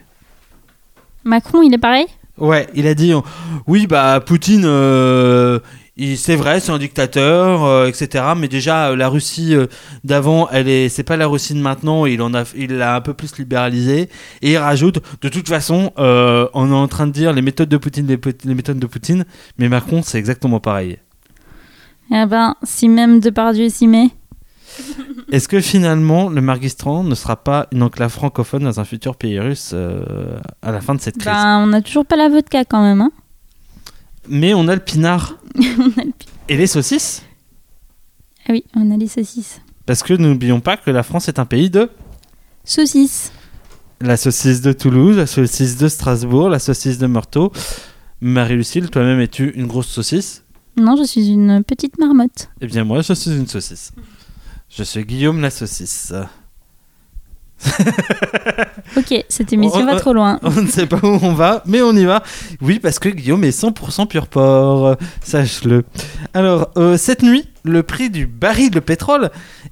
Macron, 1.24 1.62
il 1.62 1.74
est 1.74 1.78
pareil? 1.78 2.08
Ouais, 2.38 2.68
il 2.74 2.88
a 2.88 2.94
dit 2.96 3.14
oui, 3.68 3.88
bah 3.88 4.20
Poutine, 4.26 4.64
euh, 4.66 5.60
c'est 6.16 6.36
vrai, 6.36 6.60
c'est 6.60 6.72
un 6.72 6.78
dictateur, 6.78 7.64
euh, 7.64 7.88
etc. 7.88 8.24
Mais 8.38 8.48
déjà, 8.48 8.90
euh, 8.90 8.96
la 8.96 9.10
Russie 9.10 9.56
euh, 9.56 9.66
d'avant, 10.04 10.48
elle 10.52 10.70
est, 10.70 10.90
c'est 10.90 11.04
pas 11.04 11.18
la 11.18 11.26
Russie 11.26 11.56
de 11.56 11.60
maintenant. 11.60 12.06
Il 12.06 12.22
en 12.22 12.36
a, 12.36 12.44
il 12.56 12.78
l'a 12.78 12.96
un 12.96 13.02
peu 13.02 13.14
plus 13.16 13.38
libéralisé. 13.38 14.10
Et 14.44 14.52
il 14.52 14.58
rajoute, 14.58 15.00
de 15.22 15.30
toute 15.30 15.48
façon, 15.48 15.92
euh, 15.98 16.48
on 16.54 16.70
est 16.70 16.76
en 16.76 16.88
train 16.88 17.08
de 17.08 17.12
dire 17.12 17.34
les 17.34 17.42
méthodes 17.42 17.70
de 17.70 17.78
Poutine, 17.78 18.06
les, 18.08 18.54
méthodes 18.54 18.78
de 18.78 18.86
Poutine. 18.86 19.26
Mais 19.58 19.70
Macron, 19.70 20.02
c'est 20.04 20.20
exactement 20.20 20.60
pareil. 20.60 21.00
Eh 22.12 22.26
ben, 22.28 22.56
si 22.62 22.90
même 22.90 23.20
Depardieu 23.20 23.70
s'y 23.70 23.88
met. 23.88 24.10
Est-ce 25.32 25.48
que 25.48 25.60
finalement, 25.60 26.30
le 26.30 26.42
Margistran 26.42 27.04
ne 27.04 27.16
sera 27.16 27.38
pas 27.38 27.68
une 27.72 27.82
enclave 27.82 28.12
francophone 28.12 28.64
dans 28.64 28.80
un 28.80 28.86
futur 28.86 29.16
pays 29.16 29.40
russe 29.40 29.74
à 30.62 30.72
la 30.72 30.80
fin 30.80 30.94
de 30.94 31.02
cette 31.02 31.18
crise? 31.18 31.34
Ben, 31.34 31.60
on 31.64 31.68
n'a 31.68 31.82
toujours 31.82 32.06
pas 32.06 32.16
la 32.16 32.30
vodka 32.30 32.64
quand 32.66 32.84
même, 32.84 33.02
hein. 33.02 33.12
Mais 34.30 34.54
on 34.54 34.68
a 34.68 34.76
le 34.76 34.82
pinard 34.82 35.38
on 35.58 36.00
a 36.00 36.04
le 36.06 36.12
pi- 36.18 36.28
et 36.50 36.58
les 36.58 36.68
saucisses. 36.68 37.24
Ah 38.48 38.52
oui, 38.54 38.64
on 38.76 38.92
a 38.92 38.98
les 38.98 39.08
saucisses. 39.08 39.60
Parce 39.86 40.04
que 40.04 40.14
n'oublions 40.14 40.60
pas 40.60 40.78
que 40.78 40.90
la 40.92 41.04
France 41.04 41.28
est 41.28 41.40
un 41.40 41.46
pays 41.46 41.70
de 41.70 41.90
Saucisses. 42.64 43.32
la 44.02 44.18
saucisse 44.18 44.62
de 44.62 44.74
Toulouse, 44.74 45.16
la 45.18 45.28
saucisse 45.28 45.78
de 45.78 45.88
Strasbourg, 45.88 46.50
la 46.50 46.60
saucisse 46.60 46.98
de 46.98 47.08
Meurthaut. 47.08 47.52
Marie-Lucille, 48.22 48.90
toi-même 48.90 49.20
es-tu 49.22 49.52
une 49.56 49.68
grosse 49.68 49.88
saucisse? 49.88 50.44
Non, 50.76 50.96
je 50.96 51.04
suis 51.04 51.28
une 51.28 51.64
petite 51.64 51.98
marmotte. 51.98 52.50
Eh 52.62 52.68
bien 52.68 52.84
moi, 52.84 53.02
je 53.02 53.14
suis 53.14 53.32
une 53.32 53.48
saucisse. 53.48 53.92
Je 54.70 54.84
suis 54.84 55.04
Guillaume 55.06 55.40
la 55.42 55.50
saucisse. 55.50 56.14
Ok, 58.98 59.26
cette 59.30 59.54
émission 59.54 59.86
va 59.86 60.00
trop 60.00 60.14
loin. 60.14 60.40
On 60.44 60.62
ne 60.62 60.68
sait 60.68 60.86
pas 60.88 60.98
où 61.04 61.20
on 61.22 61.34
va, 61.34 61.62
mais 61.66 61.82
on 61.82 61.94
y 61.96 62.06
va. 62.06 62.24
Oui, 62.62 62.80
parce 62.80 63.00
que 63.00 63.10
Guillaume 63.10 63.44
est 63.44 63.58
100% 63.58 64.08
pur 64.08 64.28
porc, 64.28 64.96
sache-le. 65.24 65.84
Alors, 66.34 66.70
euh, 66.78 66.98
cette 66.98 67.22
nuit, 67.22 67.48
le 67.64 67.84
prix 67.84 68.10
du 68.10 68.26
baril 68.28 68.72
de 68.72 68.80
pétrole 68.80 69.30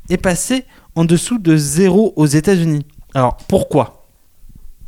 est 0.09 0.17
passé 0.17 0.65
en 0.95 1.05
dessous 1.05 1.37
de 1.39 1.55
zéro 1.57 2.13
aux 2.15 2.25
États-Unis. 2.27 2.85
Alors, 3.13 3.37
pourquoi? 3.47 4.05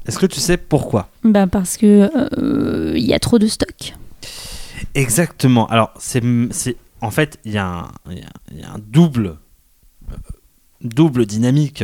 Est-ce 0.08 0.20
que 0.20 0.25
tu 0.25 0.39
sais 0.39 0.58
pourquoi? 0.58 1.10
Bah, 1.24 1.48
parce 1.48 1.77
que 1.77 2.10
euh, 2.38 2.94
il 2.96 3.06
y 3.06 3.13
a 3.13 3.20
trop 3.20 3.39
de 3.39 3.48
stock. 3.48 3.94
Exactement. 4.96 5.68
Alors, 5.68 5.92
c'est, 6.00 6.24
c'est 6.51 6.75
en 7.01 7.12
fait, 7.12 7.39
il 7.46 7.54
y, 7.54 7.58
a 7.58 7.66
un- 7.68 7.88
il 8.10 8.20
y 8.20 8.22
a- 8.22 8.62
y 8.62 8.63
a 8.63 8.70
un 8.74 8.80
double, 8.88 9.38
double 10.82 11.26
dynamique. 11.26 11.84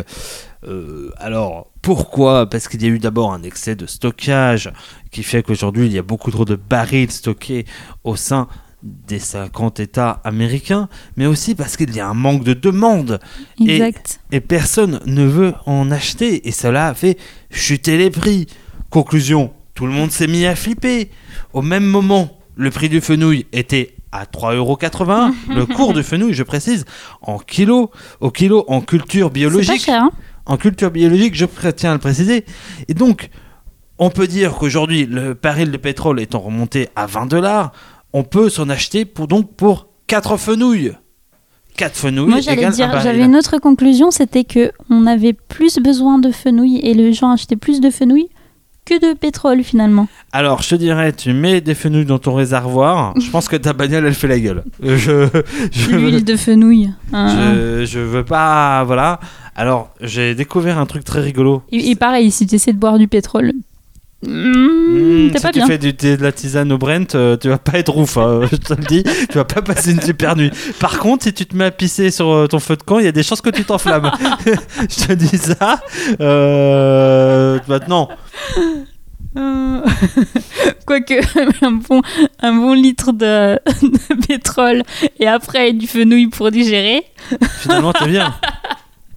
Euh, 0.67 1.09
alors, 1.17 1.71
pourquoi? 1.81 2.49
Parce 2.49 2.67
qu'il 2.67 2.81
y 2.81 2.85
a 2.85 2.89
eu 2.89 2.99
d'abord 2.99 3.33
un 3.33 3.43
excès 3.43 3.75
de 3.75 3.85
stockage 3.85 4.71
qui 5.11 5.23
fait 5.23 5.43
qu'aujourd'hui, 5.43 5.87
il 5.87 5.93
y 5.93 5.97
a 5.99 6.03
beaucoup 6.03 6.31
trop 6.31 6.45
de 6.45 6.55
barils 6.55 7.11
stockés 7.11 7.65
au 8.03 8.15
sein 8.15 8.47
des 8.81 9.19
50 9.19 9.79
États 9.79 10.19
américains, 10.25 10.89
mais 11.15 11.25
aussi 11.25 11.55
parce 11.55 11.77
qu'il 11.77 11.95
y 11.95 11.99
a 12.01 12.07
un 12.07 12.13
manque 12.13 12.43
de 12.43 12.53
demande 12.53 13.19
Et- 13.69 13.77
et 14.31 14.41
personne 14.41 14.99
ne 15.05 15.23
veut 15.25 15.53
en 15.65 15.89
acheter 15.89 16.47
et 16.47 16.51
cela 16.51 16.87
a 16.89 16.93
fait 16.93 17.17
chuter 17.49 17.97
les 17.97 18.09
prix. 18.09 18.47
Conclusion, 18.89 19.51
tout 19.73 19.85
le 19.85 19.93
monde 19.93 20.11
s'est 20.11 20.27
mis 20.27 20.45
à 20.45 20.55
flipper. 20.55 21.09
Au 21.53 21.61
même 21.61 21.85
moment, 21.85 22.37
le 22.55 22.69
prix 22.71 22.89
du 22.89 22.99
fenouil 23.01 23.45
était 23.53 23.95
à 24.13 24.25
3,80€. 24.25 25.33
le 25.49 25.65
cours 25.75 25.93
du 25.93 26.03
fenouil, 26.03 26.33
je 26.33 26.43
précise, 26.43 26.85
en 27.21 27.39
kilo, 27.39 27.89
au 28.21 28.31
kilo 28.31 28.63
en 28.67 28.81
culture 28.81 29.27
C'est 29.27 29.29
pas 29.31 29.33
biologique. 29.33 29.81
cher, 29.81 30.03
hein 30.03 30.11
En 30.45 30.57
culture 30.57 30.91
biologique, 30.91 31.35
je 31.35 31.45
tiens 31.71 31.91
à 31.91 31.93
le 31.93 31.99
préciser. 31.99 32.45
Et 32.87 32.93
donc, 32.93 33.29
on 33.97 34.09
peut 34.09 34.27
dire 34.27 34.53
qu'aujourd'hui, 34.53 35.05
le 35.05 35.33
baril 35.33 35.71
de 35.71 35.77
pétrole 35.77 36.21
étant 36.21 36.39
remonté 36.39 36.89
à 36.95 37.07
20 37.07 37.25
dollars, 37.25 37.71
on 38.13 38.23
peut 38.23 38.49
s'en 38.49 38.69
acheter 38.69 39.05
pour 39.05 39.27
donc 39.27 39.55
pour 39.55 39.87
4 40.07 40.37
fenouilles. 40.37 40.93
4 41.77 41.95
fenouilles 41.95 42.29
Moi, 42.29 42.39
j'allais 42.39 42.65
un 42.65 42.69
dire, 42.69 43.01
j'avais 43.01 43.25
une 43.25 43.35
autre 43.35 43.57
conclusion, 43.57 44.11
c'était 44.11 44.43
que 44.43 44.71
on 44.91 45.07
avait 45.07 45.33
plus 45.33 45.79
besoin 45.79 46.19
de 46.19 46.31
fenouil 46.31 46.77
et 46.83 46.93
les 46.93 47.13
gens 47.13 47.31
achetaient 47.31 47.55
plus 47.55 47.81
de 47.81 47.89
fenouil 47.89 48.27
que 48.85 48.99
de 48.99 49.17
pétrole 49.17 49.63
finalement. 49.63 50.07
Alors, 50.31 50.61
je 50.61 50.69
te 50.69 50.75
dirais, 50.75 51.13
tu 51.13 51.33
mets 51.33 51.61
des 51.61 51.75
fenouils 51.75 52.05
dans 52.05 52.19
ton 52.19 52.33
réservoir. 52.33 53.13
Je 53.19 53.29
pense 53.29 53.47
que 53.47 53.55
ta 53.55 53.73
bagnole, 53.73 54.05
elle 54.05 54.13
fait 54.13 54.27
la 54.27 54.39
gueule. 54.39 54.63
Je, 54.81 55.27
je, 55.71 55.91
l'huile 55.91 56.23
de 56.23 56.35
fenouil. 56.35 56.91
Hein. 57.11 57.27
je, 57.29 57.85
je 57.85 57.99
veux 57.99 58.23
pas. 58.25 58.83
Voilà. 58.83 59.19
Alors, 59.55 59.89
j'ai 60.01 60.35
découvert 60.35 60.79
un 60.79 60.85
truc 60.85 61.03
très 61.03 61.21
rigolo. 61.21 61.61
Et, 61.71 61.91
et 61.91 61.95
pareil, 61.95 62.31
si 62.31 62.47
tu 62.47 62.55
essaies 62.55 62.73
de 62.73 62.79
boire 62.79 62.97
du 62.97 63.07
pétrole, 63.07 63.53
Mmh, 64.25 65.31
t'es 65.31 65.37
si 65.37 65.43
pas 65.43 65.51
tu 65.51 65.59
bien. 65.59 65.67
fais 65.67 65.77
du 65.77 65.93
de 65.93 66.15
la 66.23 66.31
tisane 66.31 66.71
au 66.71 66.77
Brent, 66.77 67.13
euh, 67.15 67.35
tu 67.37 67.49
vas 67.49 67.57
pas 67.57 67.77
être 67.77 67.95
ouf, 67.97 68.17
hein, 68.17 68.41
je 68.51 68.55
te 68.57 68.73
le 68.73 68.83
dis. 68.83 69.03
Tu 69.29 69.37
vas 69.37 69.43
pas 69.45 69.61
passer 69.61 69.91
une 69.91 70.01
super 70.01 70.35
nuit. 70.35 70.51
Par 70.79 70.99
contre, 70.99 71.23
si 71.23 71.33
tu 71.33 71.45
te 71.45 71.55
mets 71.55 71.65
à 71.65 71.71
pisser 71.71 72.09
sur 72.11 72.29
euh, 72.31 72.47
ton 72.47 72.59
feu 72.59 72.75
de 72.77 72.83
camp, 72.83 72.99
il 72.99 73.05
y 73.05 73.07
a 73.07 73.11
des 73.11 73.23
chances 73.23 73.41
que 73.41 73.49
tu 73.49 73.63
t'enflammes. 73.65 74.11
je 74.89 75.05
te 75.07 75.13
dis 75.13 75.37
ça. 75.37 75.81
Euh, 76.21 77.59
maintenant, 77.67 78.09
Euh, 79.35 79.81
Quoique, 80.85 81.15
un 81.65 81.71
bon, 81.71 82.01
un 82.39 82.53
bon 82.53 82.73
litre 82.73 83.11
de, 83.13 83.55
de 83.81 84.25
pétrole 84.27 84.83
et 85.19 85.27
après 85.27 85.73
du 85.73 85.87
fenouil 85.87 86.27
pour 86.27 86.51
digérer. 86.51 87.03
finalement, 87.59 87.93
t'es 87.93 88.07
bien. 88.07 88.35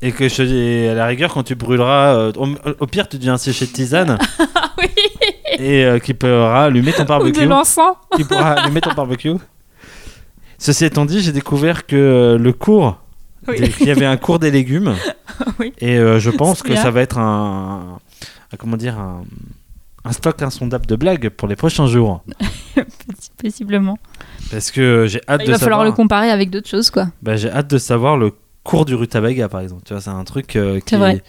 Et 0.02 0.12
que 0.12 0.28
je 0.28 0.34
te 0.36 0.42
dis, 0.42 0.88
à 0.88 0.94
la 0.94 1.06
rigueur, 1.06 1.32
quand 1.34 1.42
tu 1.42 1.54
brûleras, 1.54 2.14
euh, 2.16 2.32
au, 2.36 2.48
au 2.80 2.86
pire, 2.86 3.08
tu 3.08 3.16
deviens 3.18 3.34
un 3.34 3.38
séché 3.38 3.66
de 3.66 3.72
tisane 3.72 4.18
Ah 4.54 4.72
oui, 4.78 4.88
et 5.58 5.84
euh, 5.84 5.98
qui 5.98 6.14
pourra 6.14 6.64
allumer 6.64 6.92
ton 6.92 6.98
ou 7.02 7.04
de 7.04 7.08
barbecue. 7.08 7.46
l'encens. 7.46 7.94
qui 8.16 8.25
pourra 8.25 8.52
allumer 8.52 8.80
ton 8.80 8.92
barbecue. 8.94 9.32
Ceci 10.58 10.84
étant 10.84 11.04
dit, 11.04 11.20
j'ai 11.20 11.32
découvert 11.32 11.86
que 11.86 11.96
euh, 11.96 12.38
le 12.38 12.52
cours, 12.52 12.98
Oui. 13.48 13.60
des- 13.60 13.68
qu'il 13.68 13.86
y 13.86 13.90
avait 13.90 14.06
un 14.06 14.16
cours 14.16 14.38
des 14.38 14.50
légumes, 14.50 14.94
Oui. 15.58 15.72
et 15.78 15.96
euh, 15.98 16.18
je 16.18 16.30
pense 16.30 16.62
que 16.62 16.72
bien. 16.72 16.82
ça 16.82 16.90
va 16.90 17.02
être 17.02 17.18
un, 17.18 17.98
un- 18.52 18.56
comment 18.56 18.76
dire, 18.78 18.98
un, 18.98 19.25
un 20.04 20.12
stock 20.12 20.40
insondable 20.42 20.86
de 20.86 20.96
blagues 20.96 21.28
pour 21.28 21.46
les 21.48 21.56
prochains 21.56 21.86
jours, 21.86 22.22
Possiblement. 23.42 23.98
parce 24.50 24.70
que 24.70 25.06
j'ai 25.06 25.20
hâte 25.28 25.42
Il 25.44 25.48
de 25.48 25.52
va 25.52 25.58
falloir 25.58 25.84
le 25.84 25.92
comparer 25.92 26.30
avec 26.30 26.50
d'autres 26.50 26.68
choses, 26.68 26.90
quoi. 26.90 27.08
bah, 27.22 27.36
j'ai 27.36 27.50
hâte 27.50 27.68
de 27.68 27.78
savoir 27.78 28.16
le 28.16 28.32
cours 28.64 28.84
du 28.86 28.94
rutabaga, 28.94 29.48
par 29.48 29.60
exemple. 29.60 29.82
Tu 29.84 29.92
vois, 29.92 30.00
c'est 30.00 30.10
un 30.10 30.25
truc 30.25 30.56
euh, 30.56 30.78
qui. 30.80 30.86
C'est 30.90 30.96
vrai. 30.96 31.22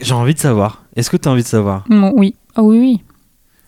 J'ai 0.00 0.14
envie 0.14 0.34
de 0.34 0.38
savoir. 0.38 0.82
Est-ce 0.96 1.10
que 1.10 1.16
tu 1.16 1.28
as 1.28 1.32
envie 1.32 1.42
de 1.42 1.46
savoir? 1.48 1.84
Bon, 1.88 2.12
oui. 2.16 2.34
Ah 2.56 2.62
oui, 2.62 2.78
oui. 2.78 3.02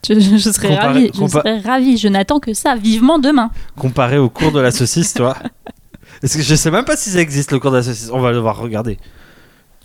Je, 0.07 0.37
serais 0.51 0.75
ravie. 0.77 1.11
Je 1.13 1.27
serais 1.27 1.59
ravie. 1.59 1.97
Je 1.97 2.07
n'attends 2.07 2.39
que 2.39 2.53
ça, 2.53 2.75
vivement 2.75 3.19
demain. 3.19 3.51
comparé 3.77 4.17
au 4.17 4.29
cours 4.29 4.51
de 4.51 4.59
la 4.59 4.71
saucisse, 4.71 5.13
toi 5.13 5.35
Est-ce 6.23 6.37
que 6.37 6.43
je 6.43 6.55
sais 6.55 6.71
même 6.71 6.85
pas 6.85 6.97
si 6.97 7.09
ça 7.11 7.19
existe 7.19 7.51
le 7.51 7.59
cours 7.59 7.71
de 7.71 7.77
la 7.77 7.83
saucisse 7.83 8.09
On 8.11 8.19
va 8.19 8.33
devoir 8.33 8.57
regarder. 8.57 8.97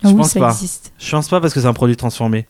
Je 0.03 0.09
oui, 0.09 0.15
pense 0.15 0.31
ça 0.31 0.39
pas. 0.39 0.49
existe? 0.51 0.91
Je 0.97 1.11
pense 1.11 1.27
pas 1.29 1.39
parce 1.41 1.53
que 1.53 1.61
c'est 1.61 1.67
un 1.67 1.73
produit 1.73 1.95
transformé. 1.95 2.47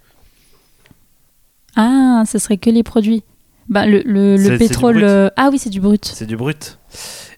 Ah, 1.76 2.24
ce 2.28 2.40
serait 2.40 2.58
que 2.58 2.70
les 2.70 2.84
produits. 2.84 3.24
Bah, 3.68 3.86
le, 3.86 4.02
le, 4.06 4.58
pétrole. 4.58 5.04
euh, 5.04 5.30
Ah 5.38 5.50
oui, 5.52 5.58
c'est 5.60 5.70
du 5.70 5.82
brut. 5.82 6.06
C'est 6.06 6.26
du 6.28 6.38
brut. 6.38 6.78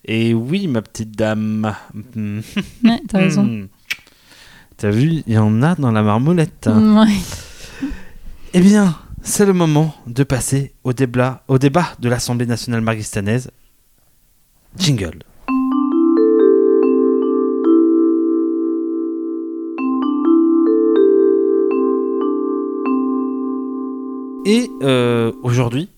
Et 0.05 0.34
oui, 0.34 0.67
ma 0.67 0.81
petite 0.81 1.12
dame. 1.12 1.74
Ouais, 2.15 3.01
t'as 3.10 3.17
raison. 3.19 3.43
Hmm. 3.43 3.67
T'as 4.77 4.91
vu, 4.91 5.24
il 5.25 5.34
y 5.34 5.38
en 5.38 5.63
a 5.63 5.75
dans 5.75 5.91
la 5.91 6.03
marmoulette. 6.03 6.67
Mm, 6.67 6.98
ouais. 7.00 7.88
Eh 8.53 8.60
bien, 8.62 8.96
c'est 9.27 9.46
le 9.46 9.51
moment 9.51 9.93
de 10.07 10.24
passer 10.24 10.74
au 10.86 10.93
débat, 10.93 11.43
au 11.50 11.60
débat 11.60 11.89
de 12.00 12.07
l'Assemblée 12.07 12.46
nationale 12.46 12.79
marguistanaise. 12.79 13.51
Jingle. 14.77 15.19
Et 24.46 24.72
euh, 24.81 25.34
aujourd'hui, 25.43 25.89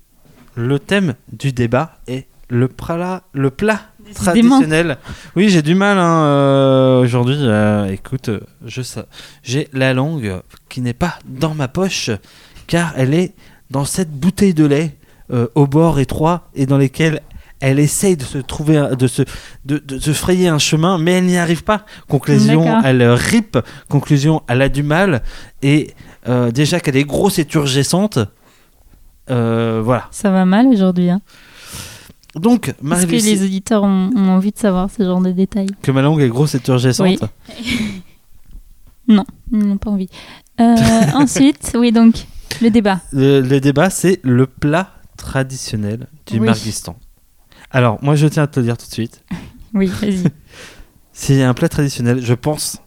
le 0.55 0.79
thème 0.79 1.13
du 1.31 1.51
débat 1.51 1.99
est 2.07 2.25
le 2.49 2.67
plat, 2.67 3.21
le 3.33 3.51
plat 3.51 3.81
traditionnel. 4.15 4.97
Oui, 5.35 5.49
j'ai 5.49 5.61
du 5.61 5.75
mal 5.75 5.97
hein, 5.97 6.23
euh, 6.23 7.01
aujourd'hui. 7.03 7.37
euh, 7.39 7.91
écoute, 7.91 8.29
je 8.65 8.81
j'ai 9.43 9.67
la 9.71 9.93
langue 9.93 10.41
qui 10.67 10.81
n'est 10.81 10.93
pas 10.93 11.19
dans 11.25 11.53
ma 11.53 11.67
poche, 11.67 12.09
car 12.69 12.93
elle 12.95 13.13
est 13.15 13.33
dans 13.71 13.83
cette 13.83 14.11
bouteille 14.11 14.53
de 14.53 14.63
lait 14.63 14.95
euh, 15.31 15.47
au 15.55 15.67
bord 15.67 15.99
étroit 15.99 16.49
et 16.53 16.65
dans 16.67 16.77
lesquelles 16.77 17.21
elle 17.59 17.79
essaye 17.79 18.15
de 18.15 18.23
se 18.23 18.37
trouver, 18.37 18.95
de 18.97 19.07
se, 19.07 19.23
de, 19.65 19.79
de 19.79 19.99
se 19.99 20.13
frayer 20.13 20.47
un 20.47 20.59
chemin, 20.59 20.97
mais 20.97 21.13
elle 21.13 21.25
n'y 21.25 21.37
arrive 21.37 21.63
pas. 21.63 21.85
Conclusion, 22.07 22.81
elle 22.83 23.03
rip. 23.03 23.57
Conclusion, 23.89 24.43
elle 24.47 24.61
a 24.61 24.69
du 24.69 24.83
mal. 24.83 25.23
Et 25.61 25.93
euh, 26.27 26.51
déjà 26.51 26.79
qu'elle 26.79 26.95
est 26.95 27.03
grosse 27.03 27.39
et 27.39 27.45
turgescente, 27.45 28.19
euh, 29.29 29.81
voilà. 29.83 30.07
Ça 30.11 30.29
va 30.29 30.45
mal 30.45 30.67
aujourd'hui. 30.67 31.09
Hein. 31.09 31.21
Donc, 32.35 32.69
Est-ce 32.69 33.07
que 33.07 33.11
les 33.11 33.43
auditeurs 33.43 33.83
ont, 33.83 34.11
ont 34.15 34.29
envie 34.29 34.51
de 34.51 34.57
savoir 34.57 34.89
ce 34.95 35.03
genre 35.03 35.21
de 35.21 35.31
détails 35.31 35.69
que 35.81 35.91
ma 35.91 36.03
langue 36.03 36.21
est 36.21 36.29
grosse 36.29 36.53
et 36.53 36.59
turgescente. 36.59 37.23
Oui. 37.49 38.03
Non, 39.09 39.25
ils 39.51 39.65
n'ont 39.65 39.77
pas 39.77 39.89
envie. 39.89 40.07
Euh, 40.61 40.75
ensuite, 41.15 41.75
oui, 41.75 41.91
donc, 41.91 42.27
le 42.61 42.69
débat. 42.69 43.01
Le, 43.11 43.41
le 43.41 43.59
débat, 43.59 43.89
c'est 43.89 44.19
le 44.23 44.45
plat 44.47 44.91
traditionnel 45.17 46.07
du 46.25 46.39
Oui. 46.39 46.45
Marguistan. 46.47 46.97
Alors, 47.71 48.03
moi, 48.03 48.15
je 48.15 48.27
tiens 48.27 48.43
à 48.43 48.47
te 48.47 48.59
le 48.59 48.65
dire 48.65 48.77
tout 48.77 48.87
de 48.87 48.93
suite. 48.93 49.23
Oui, 49.75 49.85
vas-y. 49.85 50.23
S'il 51.13 51.35
y 51.35 51.43
a 51.43 51.49
un 51.49 51.53
plat 51.53 51.69
traditionnel, 51.69 52.25
je 52.25 52.33
pense 52.33 52.81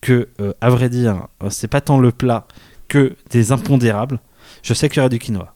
que, 0.00 0.28
euh, 0.40 0.52
à 0.60 0.68
vrai 0.70 0.88
dire, 0.88 1.28
euh, 1.42 1.50
c'est 1.50 1.68
pas 1.68 1.80
tant 1.80 1.98
le 2.00 2.10
plat 2.10 2.48
que 2.88 3.14
des 3.30 3.52
impondérables. 3.52 4.18
Je 4.64 4.74
sais 4.74 4.88
qu'il 4.88 4.96
y 4.96 5.00
aura 5.00 5.08
du 5.08 5.20
quinoa. 5.20 5.54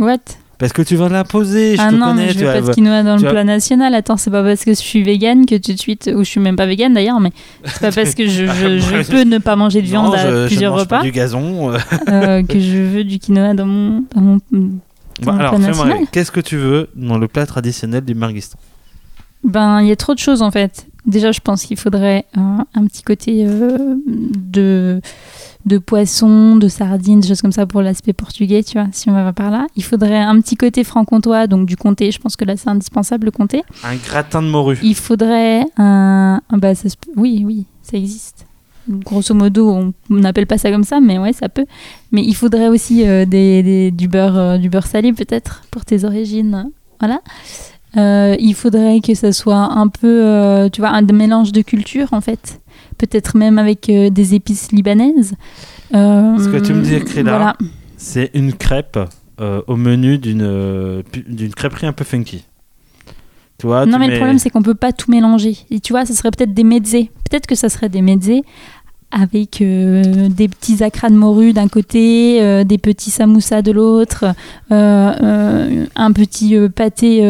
What? 0.00 0.18
Parce 0.60 0.72
que 0.72 0.82
tu 0.82 0.94
vas 0.94 1.08
l'imposer, 1.08 1.74
je 1.76 1.80
Ah 1.80 1.90
te 1.90 1.94
non, 1.96 2.10
connais. 2.10 2.26
mais 2.26 2.32
je 2.32 2.38
veux 2.38 2.52
pas 2.52 2.60
de 2.60 2.72
quinoa 2.74 3.02
dans 3.02 3.16
le 3.16 3.28
plat 3.28 3.42
national. 3.44 3.94
Attends, 3.94 4.16
c'est 4.18 4.30
pas 4.30 4.42
parce 4.44 4.62
que 4.64 4.70
je 4.72 4.78
suis 4.78 5.02
végane 5.02 5.46
que 5.46 5.56
tout 5.56 5.72
de 5.72 5.78
suite, 5.78 6.08
ou 6.14 6.18
je 6.22 6.28
suis 6.28 6.38
même 6.40 6.54
pas 6.56 6.66
végane 6.66 6.92
d'ailleurs, 6.94 7.18
mais 7.18 7.32
c'est 7.64 7.80
pas 7.80 7.90
parce 7.92 8.14
que 8.14 8.26
je, 8.28 8.44
je- 8.46 8.78
je 8.78 8.94
Ouais. 8.94 9.04
peux 9.04 9.22
ne 9.24 9.38
pas 9.38 9.56
manger 9.56 9.80
de 9.82 9.86
viande 9.86 10.06
Non, 10.06 10.12
à 10.12 10.18
je 10.18 10.46
plusieurs 10.46 10.76
mange 10.76 10.86
pas 10.86 10.98
repas 10.98 11.04
du 11.06 11.12
gazon. 11.12 11.72
euh. 11.72 11.78
euh, 12.08 12.42
que 12.44 12.60
je 12.60 12.76
veux 12.76 13.04
du 13.04 13.18
quinoa 13.18 13.54
dans 13.54 13.66
mon, 13.66 14.04
dans 14.14 14.20
mon, 14.20 14.38
dans 14.52 15.32
mon 15.32 15.38
alors, 15.40 15.54
plat. 15.58 15.94
Qu'est-ce 16.12 16.30
que 16.30 16.40
tu 16.40 16.56
veux 16.58 16.88
dans 16.94 17.18
le 17.18 17.26
plat 17.26 17.46
traditionnel 17.46 18.04
du 18.04 18.14
Marguistan 18.14 18.58
Ben, 19.42 19.80
il 19.80 19.88
y 19.88 19.92
a 19.92 19.96
trop 19.96 20.12
de 20.14 20.18
choses 20.18 20.42
en 20.42 20.50
fait. 20.50 20.86
Déjà, 21.06 21.32
je 21.32 21.40
pense 21.40 21.62
qu'il 21.64 21.78
faudrait 21.78 22.26
un, 22.36 22.66
un 22.74 22.84
petit 22.86 23.02
côté 23.02 23.46
euh, 23.46 23.78
de, 24.06 25.00
de 25.66 25.78
poisson, 25.78 26.56
de 26.56 26.68
sardines, 26.68 27.20
des 27.20 27.28
choses 27.28 27.42
comme 27.42 27.52
ça 27.52 27.66
pour 27.66 27.82
l'aspect 27.82 28.12
portugais, 28.14 28.62
tu 28.62 28.78
vois, 28.78 28.88
si 28.92 29.10
on 29.10 29.12
va 29.12 29.32
par 29.32 29.50
là. 29.50 29.66
Il 29.76 29.84
faudrait 29.84 30.18
un 30.18 30.40
petit 30.40 30.56
côté 30.56 30.84
franc-comtois, 30.84 31.46
donc 31.46 31.66
du 31.66 31.76
comté. 31.76 32.10
Je 32.10 32.18
pense 32.18 32.36
que 32.36 32.44
là, 32.44 32.56
c'est 32.56 32.68
indispensable, 32.70 33.26
le 33.26 33.30
comté. 33.30 33.62
Un 33.84 33.96
gratin 33.96 34.42
de 34.42 34.48
morue. 34.48 34.78
Il 34.82 34.94
faudrait 34.94 35.64
un. 35.76 36.40
Bah, 36.52 36.74
ça 36.74 36.88
se 36.88 36.96
Oui, 37.16 37.42
oui, 37.46 37.66
ça 37.82 37.96
existe. 37.98 38.46
Grosso 38.88 39.34
modo, 39.34 39.70
on 39.70 39.92
n'appelle 40.08 40.46
pas 40.46 40.56
ça 40.58 40.70
comme 40.72 40.82
ça, 40.84 40.98
mais 41.00 41.18
ouais, 41.18 41.32
ça 41.34 41.48
peut. 41.48 41.66
Mais 42.10 42.24
il 42.24 42.34
faudrait 42.34 42.68
aussi 42.68 43.06
euh, 43.06 43.24
des, 43.26 43.62
des- 43.62 43.90
du, 43.90 44.08
beurre, 44.08 44.36
euh, 44.38 44.58
du 44.58 44.70
beurre 44.70 44.86
salé, 44.86 45.12
peut-être, 45.12 45.62
pour 45.70 45.84
tes 45.84 46.04
origines. 46.04 46.70
Voilà. 46.98 47.20
Euh, 47.96 48.34
il 48.40 48.54
faudrait 48.54 49.00
que 49.00 49.14
ça 49.14 49.32
soit 49.32 49.56
un 49.74 49.88
peu, 49.88 50.68
tu 50.72 50.80
vois, 50.80 50.90
un 50.90 51.02
mélange 51.02 51.52
de 51.52 51.60
cultures, 51.60 52.08
en 52.12 52.20
fait. 52.20 52.60
Peut-être 53.00 53.34
même 53.36 53.58
avec 53.58 53.88
euh, 53.88 54.10
des 54.10 54.34
épices 54.34 54.72
libanaises. 54.72 55.32
Euh, 55.94 56.38
Ce 56.38 56.48
que 56.50 56.58
tu 56.58 56.74
me 56.74 56.82
décris 56.82 57.22
là, 57.22 57.30
voilà. 57.36 57.56
C'est 57.96 58.30
une 58.34 58.52
crêpe 58.52 58.98
euh, 59.40 59.62
au 59.66 59.76
menu 59.76 60.18
d'une 60.18 61.02
d'une 61.26 61.54
crêperie 61.54 61.86
un 61.86 61.92
peu 61.94 62.04
funky. 62.04 62.44
Tu 63.58 63.66
vois, 63.66 63.86
Non, 63.86 63.98
mais 63.98 64.06
mets- 64.06 64.12
le 64.12 64.16
problème, 64.18 64.38
c'est 64.38 64.50
qu'on 64.50 64.62
peut 64.62 64.74
pas 64.74 64.92
tout 64.92 65.10
mélanger. 65.10 65.56
Et 65.70 65.80
tu 65.80 65.92
vois, 65.94 66.04
ça 66.06 66.12
serait 66.14 66.30
peut-être 66.30 66.52
des 66.54 66.64
mezzés. 66.64 67.10
Peut-être 67.30 67.46
que 67.46 67.54
ça 67.54 67.68
serait 67.70 67.88
des 67.88 68.02
mezzés 68.02 68.42
avec 69.12 69.60
euh, 69.60 70.28
des 70.28 70.48
petits 70.48 70.82
acras 70.84 71.08
de 71.10 71.14
morue 71.16 71.52
d'un 71.52 71.68
côté, 71.68 72.40
euh, 72.40 72.64
des 72.64 72.78
petits 72.78 73.10
samoussas 73.10 73.62
de 73.62 73.72
l'autre, 73.72 74.24
euh, 74.70 75.86
un 75.96 76.12
petit 76.12 76.56
pâté 76.74 77.20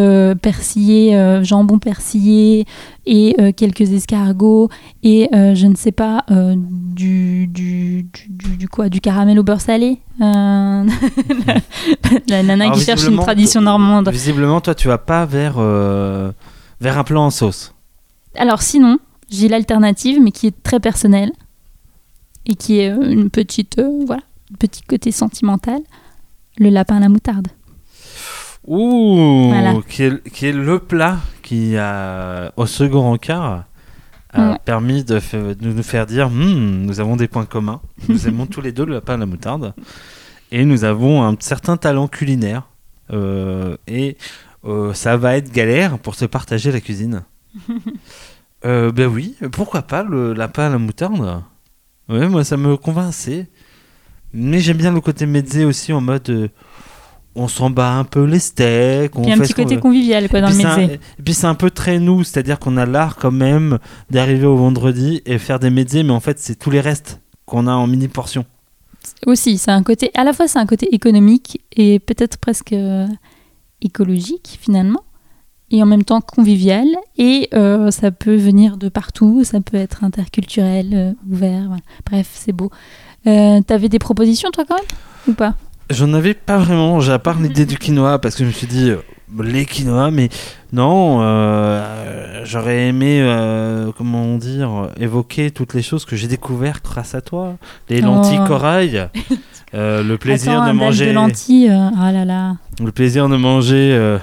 persillé, 0.43 1.40
jambon 1.43 1.79
persillé 1.79 2.66
et 3.07 3.35
quelques 3.57 3.93
escargots 3.93 4.69
et 5.03 5.29
je 5.33 5.66
ne 5.66 5.75
sais 5.75 5.93
pas 5.93 6.25
du, 6.29 7.47
du, 7.47 8.07
du, 8.29 8.57
du- 8.57 8.69
quoi 8.69 8.88
du 8.88 9.01
caramel 9.01 9.38
au 9.38 9.43
beurre 9.43 9.61
salé. 9.61 9.99
Euh, 10.21 10.85
la 12.29 12.43
nana 12.43 12.64
Alors, 12.66 12.77
qui 12.77 12.85
cherche 12.85 13.07
une 13.07 13.16
tradition 13.19 13.61
normande. 13.62 14.09
Visiblement, 14.11 14.61
toi, 14.61 14.75
tu 14.75 14.88
vas 14.88 14.99
pas 14.99 15.25
vers, 15.25 15.55
vers 16.81 16.99
un 16.99 17.05
plat 17.05 17.21
en 17.21 17.31
sauce. 17.31 17.75
Alors 18.37 18.62
sinon, 18.62 18.99
j'ai 19.31 19.49
l'alternative, 19.49 20.21
mais 20.23 20.31
qui 20.31 20.47
est 20.49 20.62
très 20.62 20.79
personnelle 20.81 21.33
et 22.46 22.55
qui 22.55 22.81
est 22.81 22.90
euh, 22.90 23.11
une 23.11 23.31
petite, 23.31 23.79
euh, 23.79 24.05
voilà, 24.07 24.22
petit 24.59 24.83
côté 24.83 25.12
sentimental, 25.12 25.81
le 26.59 26.68
lapin 26.70 26.96
à 26.96 27.00
la 27.00 27.09
moutarde. 27.09 27.48
Ouh, 28.66 29.48
Voilà. 29.48 29.74
qui, 29.88 30.03
est, 30.05 30.31
qui 30.31 30.46
est 30.46 30.53
le 30.53 30.79
plat 30.79 31.18
qui 31.42 31.76
a, 31.76 32.53
au 32.57 32.66
second 32.66 33.12
encart, 33.12 33.64
a 34.33 34.50
Ouais. 34.53 34.57
permis 34.64 35.03
de, 35.03 35.20
nous 35.61 35.83
faire 35.83 36.07
dire 36.07 36.29
Hmm, 36.31 36.85
nous 36.87 37.00
avons 37.00 37.16
des 37.16 37.26
points 37.26 37.46
communs. 37.46 37.81
Nous 38.09 38.29
aimons 38.29 38.46
tous 38.46 38.61
les 38.61 38.70
deux 38.70 38.85
le 38.85 38.94
lapin 38.94 39.14
à 39.14 39.16
la 39.16 39.26
moutarde. 39.26 39.74
et 40.53 40.64
nous 40.64 40.85
avons 40.85 41.24
un 41.24 41.35
certain 41.40 41.76
talent 41.76 42.07
culinaire. 42.07 42.68
Euh, 43.12 43.76
et 43.88 44.16
euh, 44.64 44.92
ça 44.94 45.16
va 45.16 45.37
être 45.37 45.50
galère 45.50 45.98
pour 45.98 46.14
se 46.14 46.26
partager 46.26 46.70
la 46.70 46.81
cuisine. 46.81 47.22
euh, 48.64 48.92
ben 48.92 49.07
oui, 49.09 49.35
pourquoi 49.50 49.83
pas 49.83 50.03
le 50.05 50.33
lapin 50.33 50.66
à 50.66 50.70
la 50.70 50.79
moutarde? 50.79 51.42
Ouais, 52.11 52.29
moi 52.29 52.44
ça 52.44 52.57
me 52.57 52.77
convainc. 52.77 53.14
Mais 54.33 54.61
j'aime 54.61 54.77
bien 54.77 54.92
le 54.92 55.01
côté 55.01 55.27
mezzé 55.27 55.64
aussi 55.64 55.92
en 55.92 56.01
mode 56.01 56.29
euh, 56.31 56.49
on 57.35 57.49
s'en 57.49 57.70
bat 57.70 57.92
un 57.92 58.05
peu 58.05 58.25
les 58.25 58.38
steaks. 58.38 59.16
On 59.16 59.23
Puis 59.23 59.33
un 59.33 59.37
fait 59.37 59.42
petit 59.42 59.55
côté 59.55 59.79
convivial 59.79 60.29
quoi 60.29 60.40
dans 60.40 60.49
le 60.51 60.64
un- 60.66 60.77
mezzé. 60.79 60.94
Et 61.18 61.23
puis 61.23 61.35
c'est 61.35 61.46
un 61.46 61.55
peu 61.55 61.70
très 61.70 61.99
nous, 61.99 62.25
c'est-à-dire 62.25 62.59
qu'on 62.59 62.77
a 62.77 62.87
l'art 62.87 63.16
quand 63.16 63.31
même 63.31 63.79
d'arriver 64.11 64.46
au 64.46 64.57
vendredi 64.57 65.23
et 65.27 65.38
faire 65.38 65.59
des 65.59 65.70
mezzés, 65.70 66.03
mais 66.03 66.12
en 66.12 66.20
fait 66.20 66.38
c'est 66.38 66.57
tous 66.57 66.70
les 66.70 66.81
restes 66.81 67.20
qu'on 67.46 67.66
a 67.66 67.73
en 67.73 67.87
mini 67.87 68.09
portion. 68.09 68.44
Aussi, 69.27 69.57
c'est 69.59 69.70
un 69.70 69.83
côté, 69.83 70.11
à 70.14 70.25
la 70.25 70.33
fois 70.33 70.46
c'est 70.46 70.59
un 70.59 70.66
côté 70.66 70.94
économique 70.94 71.62
et 71.77 71.99
peut-être 72.01 72.37
presque 72.37 72.73
euh, 72.73 73.07
écologique 73.83 74.59
finalement, 74.61 75.01
et 75.70 75.83
en 75.83 75.87
même 75.87 76.04
temps 76.04 76.20
convivial. 76.20 76.87
Et 77.18 77.48
euh, 77.54 77.90
ça 77.90 78.11
peut 78.11 78.37
venir 78.37 78.76
de 78.76 78.88
partout, 78.88 79.44
ça 79.44 79.61
peut 79.61 79.76
être 79.76 80.04
interculturel, 80.04 80.88
euh, 80.92 81.12
ouvert. 81.30 81.64
voilà. 81.66 81.83
Bref, 82.11 82.28
c'est 82.35 82.52
beau. 82.52 82.70
Euh, 83.26 83.61
T'avais 83.66 83.88
des 83.88 83.98
propositions 83.98 84.50
toi 84.50 84.64
quand 84.68 84.76
même 84.76 84.85
ou 85.28 85.33
pas? 85.33 85.54
J'en 85.90 86.12
avais 86.14 86.35
pas 86.35 86.59
vraiment, 86.59 87.00
à 87.00 87.18
part 87.18 87.38
l'idée 87.40 87.66
du 87.66 87.76
quinoa, 87.76 88.18
parce 88.18 88.35
que 88.37 88.44
je 88.44 88.48
me 88.48 88.52
suis 88.52 88.66
dit, 88.66 88.90
euh, 88.90 88.98
les 89.42 89.64
quinoa, 89.66 90.11
mais 90.11 90.28
non, 90.72 91.18
j'aurais 92.44 92.88
aimé, 92.88 93.22
comment 93.96 94.37
dire, 94.37 94.88
évoquer 94.98 95.50
toutes 95.50 95.74
les 95.74 95.83
choses 95.83 96.04
que 96.04 96.16
j'ai 96.16 96.26
découvertes 96.28 96.85
grâce 96.85 97.14
à 97.14 97.20
toi. 97.20 97.56
Les 97.88 98.00
Oh. 98.02 98.06
lentilles 98.06 98.40
corail, 98.46 99.09
le 99.72 100.16
plaisir 100.16 100.62
Attends, 100.62 100.72
de 100.72 100.78
manger, 100.78 101.06
de 101.06 101.12
lentilles, 101.12 101.70
ah 101.70 102.11
là 102.12 102.24
là. 102.24 102.56
le 102.83 102.90
plaisir 102.92 103.28
de 103.28 103.37
manger 103.37 104.18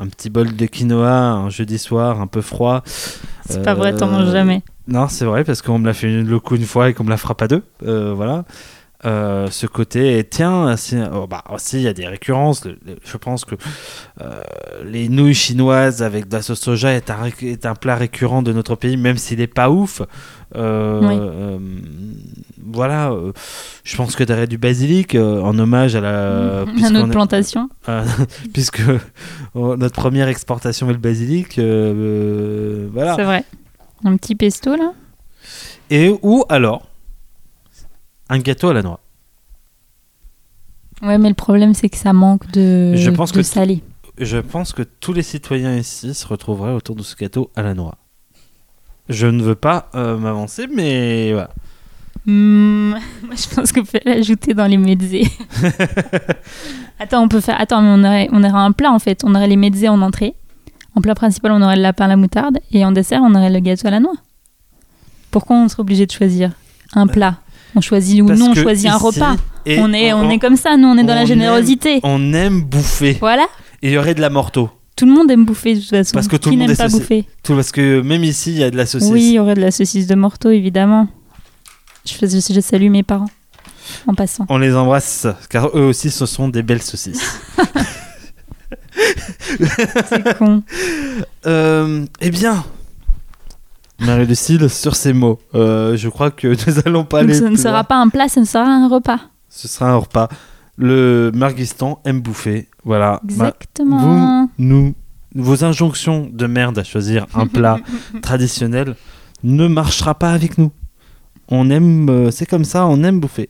un 0.00 0.06
petit 0.08 0.30
bol 0.30 0.54
de 0.54 0.66
quinoa 0.66 1.10
un 1.10 1.50
jeudi 1.50 1.78
soir, 1.78 2.20
un 2.20 2.26
peu 2.26 2.40
froid. 2.40 2.82
C'est 3.48 3.62
pas 3.62 3.74
vrai, 3.74 3.94
t'en 3.94 4.08
Euh, 4.08 4.10
manges 4.12 4.32
jamais. 4.32 4.62
Non, 4.86 5.08
c'est 5.08 5.24
vrai, 5.24 5.44
parce 5.44 5.62
qu'on 5.62 5.78
me 5.78 5.86
l'a 5.86 5.94
fait 5.94 6.08
le 6.22 6.38
coup 6.40 6.56
une 6.56 6.64
fois 6.64 6.88
et 6.88 6.94
qu'on 6.94 7.04
me 7.04 7.10
la 7.10 7.16
frappe 7.16 7.42
à 7.42 7.48
deux. 7.48 7.62
Euh, 7.86 8.12
voilà. 8.14 8.44
Euh, 9.06 9.46
ce 9.50 9.66
côté, 9.66 10.18
et 10.18 10.24
tiens, 10.24 10.74
oh, 11.14 11.26
bah, 11.28 11.44
aussi, 11.52 11.76
il 11.76 11.82
y 11.82 11.88
a 11.88 11.92
des 11.92 12.06
récurrences. 12.08 12.64
Le- 12.64 12.78
le- 12.84 12.96
Je 13.04 13.16
pense 13.16 13.44
que 13.44 13.54
les 14.84 15.08
nouilles 15.08 15.34
chinoises 15.34 16.02
avec 16.02 16.28
de 16.28 16.34
la 16.36 16.42
sauce 16.42 16.60
soja 16.60 16.92
est 16.92 17.10
un, 17.10 17.26
est 17.42 17.66
un 17.66 17.74
plat 17.74 17.94
récurrent 17.96 18.42
de 18.42 18.52
notre 18.52 18.74
pays, 18.74 18.96
même 18.96 19.16
s'il 19.16 19.38
n'est 19.38 19.46
pas 19.46 19.70
ouf. 19.70 20.02
Euh, 20.56 21.00
Oui. 21.02 21.14
euh, 21.18 21.58
voilà, 22.64 23.10
euh, 23.12 23.32
je 23.84 23.96
pense 23.96 24.16
que 24.16 24.24
derrière 24.24 24.48
du 24.48 24.58
basilic 24.58 25.14
en 25.14 25.58
hommage 25.58 25.94
à 25.96 26.00
la. 26.00 26.60
à 26.60 26.66
puisqu'on 26.66 26.90
notre 26.92 27.08
est- 27.08 27.10
plantation. 27.10 27.68
euh, 27.88 28.04
puisque 28.52 28.80
euh, 28.80 28.98
notre 29.76 29.94
première 29.94 30.28
exportation 30.28 30.88
est 30.88 30.92
le 30.94 30.98
basilic, 30.98 31.58
voilà. 31.58 33.16
C'est 33.16 33.24
vrai. 33.24 33.44
Un 34.04 34.16
petit 34.16 34.34
pesto 34.34 34.74
là. 34.76 34.92
Et 35.90 36.14
ou 36.22 36.44
alors 36.48 36.82
un 38.28 38.38
gâteau 38.38 38.68
à 38.68 38.74
la 38.74 38.82
noix. 38.82 39.00
Ouais, 41.02 41.16
mais 41.18 41.28
le 41.28 41.34
problème 41.34 41.74
c'est 41.74 41.88
que 41.88 41.96
ça 41.96 42.12
manque 42.12 42.50
de, 42.52 42.94
Je 42.96 43.10
pense 43.10 43.32
de 43.32 43.38
que- 43.38 43.42
salé. 43.42 43.82
Je 44.20 44.38
pense 44.38 44.72
que 44.72 44.82
tous 44.82 45.12
les 45.12 45.22
citoyens 45.22 45.76
ici 45.76 46.12
se 46.12 46.26
retrouveraient 46.26 46.72
autour 46.72 46.96
de 46.96 47.02
ce 47.04 47.14
gâteau 47.14 47.50
à 47.54 47.62
la 47.62 47.74
noix. 47.74 47.94
Je 49.08 49.26
ne 49.26 49.42
veux 49.42 49.54
pas 49.54 49.88
euh, 49.94 50.16
m'avancer, 50.18 50.66
mais 50.72 51.32
voilà. 51.32 51.50
Hmm, 52.26 52.90
moi, 53.22 53.34
je 53.36 53.54
pense 53.54 53.72
qu'on 53.72 53.84
peut 53.84 54.00
l'ajouter 54.04 54.52
dans 54.54 54.66
les 54.66 54.76
mezzés. 54.76 55.26
Attends, 56.98 57.22
on 57.22 57.28
peut 57.28 57.40
faire. 57.40 57.60
Attends, 57.60 57.80
mais 57.82 57.88
on 57.90 58.04
aurait, 58.04 58.28
on 58.32 58.42
aurait 58.44 58.52
un 58.60 58.72
plat 58.72 58.90
en 58.92 58.98
fait. 58.98 59.22
On 59.24 59.34
aurait 59.34 59.46
les 59.48 59.56
mezzés 59.56 59.88
en 59.88 60.02
entrée. 60.02 60.34
En 60.94 61.00
plat 61.00 61.14
principal, 61.14 61.52
on 61.52 61.62
aurait 61.62 61.76
le 61.76 61.82
lapin 61.82 62.06
à 62.06 62.08
la 62.08 62.16
moutarde. 62.16 62.58
Et 62.72 62.84
en 62.84 62.92
dessert, 62.92 63.20
on 63.22 63.34
aurait 63.34 63.50
le 63.50 63.60
gâteau 63.60 63.86
à 63.86 63.90
la 63.90 64.00
noix. 64.00 64.14
Pourquoi 65.30 65.56
on 65.56 65.68
serait 65.68 65.80
obligé 65.82 66.06
de 66.06 66.12
choisir 66.12 66.50
un 66.94 67.06
plat? 67.06 67.36
On 67.76 67.80
choisit 67.80 68.22
ou 68.22 68.26
Parce 68.26 68.40
non, 68.40 68.50
on 68.50 68.54
choisit 68.54 68.90
un 68.90 68.96
repas. 68.96 69.36
On 69.66 69.92
est, 69.92 70.12
on 70.12 70.28
est 70.30 70.38
comme 70.38 70.56
ça, 70.56 70.76
nous, 70.76 70.88
on 70.88 70.96
est 70.96 71.04
dans 71.04 71.14
la 71.14 71.20
aime- 71.22 71.26
générosité. 71.26 72.00
on 72.02 72.32
aime 72.32 72.62
bouffer. 72.62 73.16
Voilà. 73.20 73.44
Et 73.82 73.88
il 73.88 73.92
y 73.92 73.98
aurait 73.98 74.14
de 74.14 74.20
la 74.22 74.30
morteau. 74.30 74.70
Tout 74.98 75.06
le 75.06 75.12
monde 75.12 75.30
aime 75.30 75.44
bouffer 75.44 75.74
de 75.76 75.80
toute 75.80 75.88
façon. 75.90 76.12
Parce 76.12 76.26
que 76.28 76.36
tout 76.36 76.50
Qui 76.50 76.56
le 76.56 76.60
monde 76.60 76.68
n'aime 76.68 76.74
est 76.74 76.76
pas 76.76 76.88
bouffer 76.88 77.24
Tout 77.42 77.54
parce 77.54 77.70
que 77.72 78.00
même 78.02 78.24
ici, 78.24 78.50
il 78.52 78.58
y 78.58 78.64
a 78.64 78.70
de 78.70 78.76
la 78.76 78.84
saucisse. 78.84 79.08
Oui, 79.10 79.22
il 79.28 79.32
y 79.34 79.38
aurait 79.38 79.54
de 79.54 79.60
la 79.60 79.70
saucisse 79.70 80.06
de 80.08 80.14
morteau, 80.14 80.50
évidemment. 80.50 81.06
Je, 82.04 82.12
fais- 82.14 82.28
je 82.28 82.60
salue 82.60 82.90
mes 82.90 83.02
parents 83.02 83.30
en 84.06 84.14
passant. 84.14 84.44
On 84.48 84.58
les 84.58 84.74
embrasse, 84.74 85.26
car 85.48 85.68
eux 85.76 85.82
aussi, 85.84 86.10
ce 86.10 86.26
sont 86.26 86.48
des 86.48 86.62
belles 86.62 86.82
saucisses. 86.82 87.40
C'est 90.08 90.36
con. 90.38 90.62
Euh, 91.46 92.04
eh 92.20 92.30
bien, 92.30 92.64
Marie-Lucille, 94.00 94.68
sur 94.68 94.96
ces 94.96 95.12
mots, 95.12 95.38
euh, 95.54 95.96
je 95.96 96.08
crois 96.08 96.30
que 96.30 96.48
nous 96.66 96.78
allons 96.84 97.04
pas 97.04 97.20
Donc, 97.22 97.30
aller. 97.30 97.38
ce 97.38 97.44
ne 97.44 97.56
sera 97.56 97.70
loin. 97.72 97.84
pas 97.84 97.96
un 97.96 98.08
plat, 98.08 98.28
ce 98.28 98.40
ne 98.40 98.44
sera 98.44 98.64
un 98.64 98.88
repas. 98.88 99.20
Ce 99.48 99.68
sera 99.68 99.90
un 99.90 99.96
repas. 99.96 100.28
Le 100.78 101.30
Marguistan 101.34 102.00
aime 102.04 102.20
bouffer. 102.20 102.68
Voilà. 102.84 103.20
Ma- 103.24 103.48
Exactement. 103.48 103.98
vous, 104.46 104.50
nous, 104.58 104.94
vos 105.34 105.64
injonctions 105.64 106.30
de 106.32 106.46
merde 106.46 106.78
à 106.78 106.84
choisir 106.84 107.26
un 107.34 107.46
plat 107.48 107.78
traditionnel 108.22 108.94
ne 109.42 109.66
marchera 109.66 110.14
pas 110.14 110.32
avec 110.32 110.56
nous. 110.56 110.70
On 111.48 111.68
aime, 111.70 112.08
euh, 112.08 112.30
c'est 112.30 112.46
comme 112.46 112.64
ça, 112.64 112.86
on 112.86 113.02
aime 113.02 113.20
bouffer. 113.20 113.48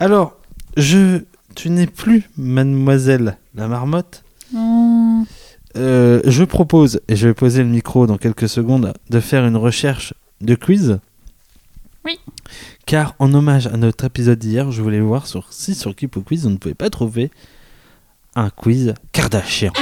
Alors, 0.00 0.36
je, 0.76 1.20
tu 1.54 1.68
n'es 1.70 1.86
plus 1.86 2.30
mademoiselle 2.38 3.36
la 3.54 3.68
marmotte. 3.68 4.24
Oh. 4.56 5.22
Euh, 5.76 6.20
je 6.24 6.44
propose, 6.44 7.00
et 7.08 7.16
je 7.16 7.26
vais 7.28 7.34
poser 7.34 7.62
le 7.62 7.68
micro 7.68 8.06
dans 8.06 8.16
quelques 8.16 8.48
secondes, 8.48 8.94
de 9.10 9.20
faire 9.20 9.44
une 9.44 9.56
recherche 9.56 10.14
de 10.40 10.54
quiz. 10.54 10.98
Oui. 12.04 12.18
Car 12.86 13.14
en 13.18 13.32
hommage 13.32 13.66
à 13.66 13.78
notre 13.78 14.04
épisode 14.04 14.38
d'hier, 14.38 14.70
je 14.70 14.82
voulais 14.82 15.00
voir 15.00 15.26
sur, 15.26 15.50
si 15.52 15.74
sur 15.74 15.96
Keep 15.96 16.18
au 16.18 16.20
Quiz 16.20 16.46
on 16.46 16.50
ne 16.50 16.56
pouvait 16.58 16.74
pas 16.74 16.90
trouver 16.90 17.30
un 18.36 18.50
quiz 18.50 18.92
Kardashian. 19.12 19.72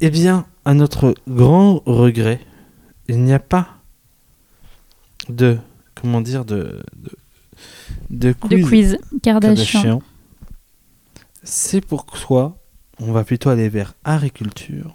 Eh 0.00 0.10
bien, 0.10 0.46
à 0.64 0.74
notre 0.74 1.14
grand 1.26 1.82
regret, 1.86 2.40
il 3.08 3.20
n'y 3.24 3.32
a 3.32 3.40
pas 3.40 3.68
de 5.28 5.58
comment 6.00 6.20
dire 6.20 6.44
de 6.44 6.84
de, 6.96 7.10
de 8.10 8.34
De 8.48 8.56
quiz, 8.56 8.68
quiz. 8.68 8.98
Kardashian. 9.22 9.82
Kardashian. 9.82 10.02
C'est 11.42 11.80
pourquoi 11.80 12.58
on 13.00 13.12
va 13.12 13.24
plutôt 13.24 13.50
aller 13.50 13.68
vers 13.68 13.94
agriculture. 14.04 14.94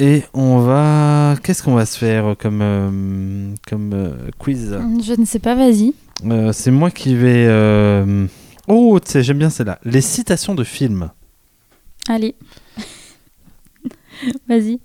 Et 0.00 0.22
on 0.32 0.60
va 0.60 1.34
qu'est-ce 1.42 1.62
qu'on 1.62 1.74
va 1.74 1.84
se 1.84 1.98
faire 1.98 2.36
comme 2.38 2.60
euh, 2.62 3.54
comme 3.68 3.92
euh, 3.92 4.30
quiz? 4.38 4.78
Je 5.02 5.20
ne 5.20 5.24
sais 5.24 5.40
pas, 5.40 5.56
vas-y. 5.56 5.92
Euh, 6.24 6.52
C'est 6.52 6.70
moi 6.70 6.90
qui 6.90 7.16
vais 7.16 7.48
Oh, 8.68 9.00
tu 9.00 9.10
sais, 9.10 9.22
j'aime 9.22 9.38
bien 9.38 9.50
celle-là. 9.50 9.78
Les 9.82 10.02
citations 10.02 10.54
de 10.54 10.62
films. 10.62 11.10
Allez. 12.06 12.34
vas-y. 14.48 14.78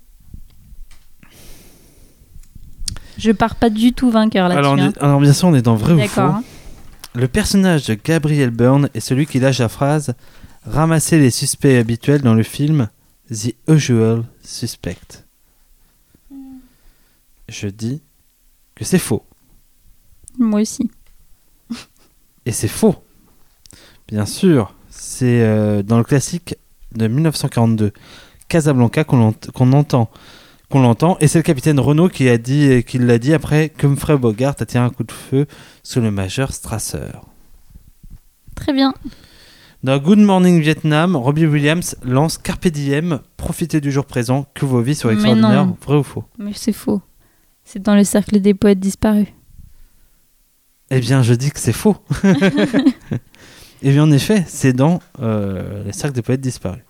Je 3.18 3.30
pars 3.30 3.54
pas 3.54 3.70
du 3.70 3.92
tout 3.92 4.10
vainqueur 4.10 4.48
là-dessus. 4.48 4.66
Alors, 4.66 4.78
hein. 4.78 4.92
alors, 5.00 5.20
bien 5.20 5.32
sûr, 5.34 5.48
on 5.48 5.54
est 5.54 5.62
dans 5.62 5.76
vrai 5.76 5.92
ou 5.92 6.08
faux. 6.08 6.20
Hein. 6.20 6.42
Le 7.14 7.28
personnage 7.28 7.86
de 7.86 7.96
Gabriel 8.02 8.50
Byrne 8.50 8.88
est 8.94 9.00
celui 9.00 9.26
qui 9.26 9.38
lâche 9.38 9.58
la 9.58 9.68
phrase 9.68 10.14
Ramasser 10.66 11.18
les 11.18 11.30
suspects 11.30 11.76
habituels 11.76 12.22
dans 12.22 12.34
le 12.34 12.42
film 12.42 12.88
The 13.30 13.54
Usual 13.68 14.24
Suspect. 14.42 15.24
Je 17.48 17.68
dis 17.68 18.00
que 18.74 18.84
c'est 18.84 18.98
faux. 18.98 19.24
Moi 20.38 20.62
aussi. 20.62 20.90
Et 22.46 22.52
c'est 22.52 22.68
faux. 22.68 22.96
Bien 24.08 24.24
sûr, 24.24 24.74
c'est 24.88 25.42
euh, 25.42 25.82
dans 25.82 25.98
le 25.98 26.04
classique 26.04 26.56
de 26.94 27.08
1942, 27.08 27.92
Casablanca, 28.48 29.04
qu'on 29.04 29.20
entend. 29.72 30.10
Qu'on 30.70 30.80
l'entend, 30.80 31.18
et 31.20 31.28
c'est 31.28 31.38
le 31.38 31.42
capitaine 31.42 31.78
Renault 31.78 32.08
qui 32.08 32.26
a 32.28 32.38
dit, 32.38 32.82
qui 32.84 32.98
l'a 32.98 33.18
dit 33.18 33.34
après 33.34 33.68
que 33.68 33.86
Humphrey 33.86 34.16
Bogart 34.16 34.56
a 34.58 34.66
tiré 34.66 34.82
un 34.82 34.88
coup 34.88 35.04
de 35.04 35.12
feu 35.12 35.46
sous 35.82 36.00
le 36.00 36.10
major 36.10 36.52
Strasser. 36.52 37.12
Très 38.54 38.72
bien. 38.72 38.94
Dans 39.84 39.98
Good 39.98 40.18
Morning 40.18 40.62
Vietnam, 40.62 41.14
Robbie 41.14 41.44
Williams 41.44 41.94
lance 42.02 42.38
Carpe 42.38 42.68
Diem, 42.68 43.20
profitez 43.36 43.82
du 43.82 43.92
jour 43.92 44.06
présent, 44.06 44.46
que 44.54 44.64
vos 44.64 44.80
vies 44.80 44.94
soient 44.94 45.12
extraordinaires, 45.12 45.74
vrai 45.84 45.98
ou 45.98 46.02
faux 46.02 46.24
Mais 46.38 46.52
c'est 46.54 46.72
faux. 46.72 47.02
C'est 47.64 47.82
dans 47.82 47.94
le 47.94 48.02
cercle 48.02 48.40
des 48.40 48.54
poètes 48.54 48.80
disparus. 48.80 49.26
Eh 50.90 51.00
bien, 51.00 51.22
je 51.22 51.34
dis 51.34 51.50
que 51.50 51.60
c'est 51.60 51.74
faux. 51.74 51.98
Eh 53.86 53.90
bien, 53.90 54.04
en 54.04 54.10
effet, 54.10 54.44
c'est 54.48 54.72
dans 54.72 55.00
euh, 55.20 55.84
les 55.84 55.92
cercles 55.92 56.14
des 56.14 56.22
poètes 56.22 56.40
disparus. 56.40 56.80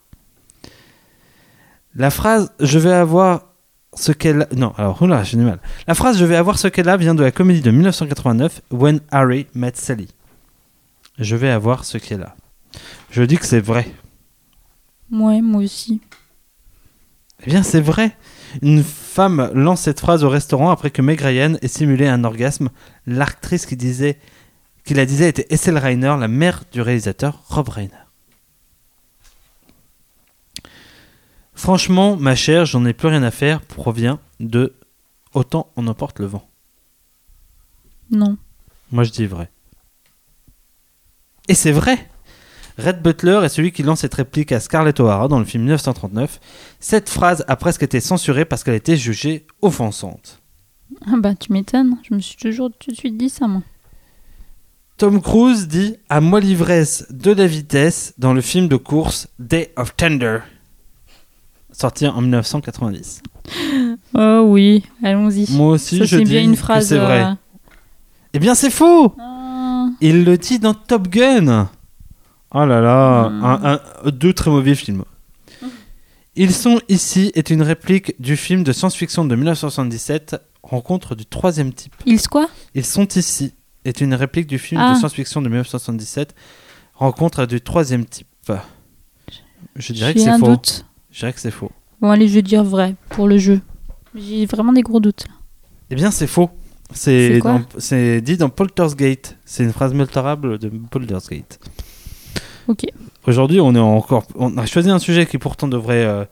La 1.96 2.10
phrase 2.10 2.52
Je 2.60 2.78
vais 2.78 2.92
avoir 2.92 3.46
ce 3.94 4.12
qu'elle 4.12 4.42
a. 4.42 4.48
Non, 4.54 4.72
alors, 4.76 5.02
oula, 5.02 5.24
j'ai 5.24 5.36
du 5.36 5.42
mal. 5.42 5.58
La 5.88 5.94
phrase 5.94 6.16
Je 6.16 6.24
vais 6.24 6.36
avoir 6.36 6.56
ce 6.60 6.68
qu'elle 6.68 6.88
a 6.88 6.96
vient 6.96 7.16
de 7.16 7.24
la 7.24 7.32
comédie 7.32 7.62
de 7.62 7.72
1989, 7.72 8.62
When 8.70 9.00
Harry 9.10 9.48
Met 9.54 9.72
Sally. 9.74 10.06
Je 11.18 11.34
vais 11.34 11.50
avoir 11.50 11.84
ce 11.84 11.98
qu'elle 11.98 12.22
a. 12.22 12.36
Je 13.14 13.22
dis 13.22 13.38
que 13.38 13.46
c'est 13.46 13.60
vrai. 13.60 13.86
Ouais, 15.12 15.40
moi 15.40 15.62
aussi. 15.62 16.00
Eh 17.44 17.46
bien, 17.46 17.62
c'est 17.62 17.80
vrai. 17.80 18.16
Une 18.60 18.82
femme 18.82 19.52
lance 19.54 19.82
cette 19.82 20.00
phrase 20.00 20.24
au 20.24 20.28
restaurant 20.28 20.70
après 20.70 20.90
que 20.90 21.00
Meg 21.00 21.20
Ryan 21.20 21.54
ait 21.62 21.68
simulé 21.68 22.08
un 22.08 22.24
orgasme. 22.24 22.70
L'actrice 23.06 23.66
qui, 23.66 23.76
disait, 23.76 24.18
qui 24.84 24.94
la 24.94 25.06
disait 25.06 25.28
était 25.28 25.46
Essel 25.50 25.78
Reiner, 25.78 26.16
la 26.18 26.26
mère 26.26 26.64
du 26.72 26.80
réalisateur 26.80 27.44
Rob 27.46 27.68
Reiner. 27.68 27.92
Franchement, 31.54 32.16
ma 32.16 32.34
chère, 32.34 32.66
j'en 32.66 32.84
ai 32.84 32.94
plus 32.94 33.06
rien 33.06 33.22
à 33.22 33.30
faire 33.30 33.60
provient 33.60 34.18
de 34.40 34.74
Autant 35.34 35.70
on 35.76 35.86
emporte 35.86 36.18
le 36.18 36.26
vent. 36.26 36.48
Non. 38.10 38.38
Moi, 38.90 39.04
je 39.04 39.12
dis 39.12 39.26
vrai. 39.26 39.52
Et 41.46 41.54
c'est 41.54 41.70
vrai 41.70 42.10
Red 42.78 43.02
Butler 43.02 43.40
est 43.44 43.48
celui 43.48 43.70
qui 43.72 43.82
lance 43.84 44.00
cette 44.00 44.14
réplique 44.14 44.50
à 44.52 44.58
Scarlett 44.60 44.98
O'Hara 44.98 45.28
dans 45.28 45.38
le 45.38 45.44
film 45.44 45.62
1939. 45.64 46.40
Cette 46.80 47.08
phrase 47.08 47.44
a 47.46 47.56
presque 47.56 47.82
été 47.84 48.00
censurée 48.00 48.44
parce 48.44 48.64
qu'elle 48.64 48.74
était 48.74 48.96
jugée 48.96 49.46
offensante. 49.62 50.40
Ah 51.06 51.14
bah, 51.16 51.34
tu 51.34 51.52
m'étonnes. 51.52 51.96
Je 52.08 52.14
me 52.14 52.20
suis 52.20 52.36
toujours 52.36 52.70
tout 52.78 52.90
de 52.90 52.96
suite 52.96 53.16
dit 53.16 53.28
ça, 53.28 53.46
moi. 53.46 53.62
Tom 54.96 55.20
Cruise 55.20 55.66
dit 55.68 55.96
À 56.08 56.20
moi 56.20 56.40
l'ivresse 56.40 57.06
de 57.10 57.32
la 57.32 57.46
vitesse 57.46 58.14
dans 58.18 58.32
le 58.32 58.40
film 58.40 58.68
de 58.68 58.76
course 58.76 59.28
Day 59.38 59.72
of 59.76 59.96
Thunder, 59.96 60.38
sorti 61.72 62.06
en 62.06 62.20
1990. 62.20 63.22
Oh 64.16 64.44
oui, 64.46 64.84
allons-y. 65.02 65.46
Moi 65.52 65.72
aussi, 65.72 65.98
Ça, 65.98 66.04
je 66.04 66.16
dis 66.18 66.24
bien 66.24 66.42
une 66.42 66.54
phrase. 66.56 66.88
c'est 66.88 66.98
vrai. 66.98 67.24
euh, 67.24 67.34
Eh 68.32 68.38
bien, 68.38 68.54
c'est 68.54 68.70
faux 68.70 69.14
ah, 69.18 69.88
Il 70.00 70.24
le 70.24 70.38
dit 70.38 70.58
dans 70.60 70.72
Top 70.72 71.08
Gun. 71.08 71.68
Oh 72.54 72.64
là 72.64 72.80
là, 72.80 73.28
Hmm. 73.28 73.44
un- 73.44 73.80
un- 74.04 74.10
deux 74.10 74.32
très 74.32 74.50
mauvais 74.50 74.74
films. 74.74 75.04
Ils 76.36 76.52
sont 76.54 76.80
ici 76.88 77.30
est 77.34 77.50
une 77.50 77.62
réplique 77.62 78.14
du 78.20 78.36
film 78.36 78.64
de 78.64 78.72
science-fiction 78.72 79.24
de 79.24 79.34
1977, 79.36 80.36
Rencontre 80.62 81.14
du 81.14 81.26
troisième 81.26 81.72
type. 81.74 81.94
Ils 82.06 82.26
quoi? 82.26 82.48
Ils 82.74 82.86
sont 82.86 83.06
ici 83.16 83.52
est 83.84 84.00
une 84.00 84.14
réplique 84.14 84.46
du 84.46 84.58
film 84.58 84.80
Ah. 84.82 84.94
de 84.94 84.98
science-fiction 84.98 85.42
de 85.42 85.48
1977, 85.48 86.34
Rencontre 86.94 87.44
du 87.46 87.60
troisième 87.60 88.04
type. 88.06 88.26
Je 89.76 89.92
dirais 89.92 90.14
que 90.14 90.20
c'est 90.20 90.38
faux. 90.38 90.46
doute. 90.46 90.86
Je 91.10 91.18
dirais 91.20 91.32
que 91.32 91.40
c'est 91.40 91.50
faux. 91.50 91.70
Bon, 92.00 92.10
allez, 92.10 92.28
je 92.28 92.34
vais 92.34 92.42
dire 92.42 92.62
vrai 92.64 92.94
pour 93.10 93.26
le 93.28 93.36
jeu. 93.38 93.60
J'ai 94.14 94.46
vraiment 94.46 94.72
des 94.72 94.82
gros 94.82 95.00
doutes. 95.00 95.24
Eh 95.90 95.96
bien, 95.96 96.10
c'est 96.10 96.26
faux. 96.28 96.50
C'est 96.92 97.40
dit 98.22 98.36
dans 98.36 98.48
Poltersgate. 98.48 99.36
C'est 99.44 99.64
une 99.64 99.72
phrase 99.72 99.92
multarable 99.92 100.58
de 100.58 100.68
Poltersgate. 100.68 101.58
Ok. 102.68 102.84
Aujourd'hui, 103.26 103.60
on 103.60 103.74
est 103.74 103.78
encore, 103.78 104.26
on 104.34 104.56
a 104.58 104.66
choisi 104.66 104.90
un 104.90 104.98
sujet 104.98 105.26
qui 105.26 105.38
pourtant 105.38 105.68
devrait 105.68 106.04
euh, 106.04 106.24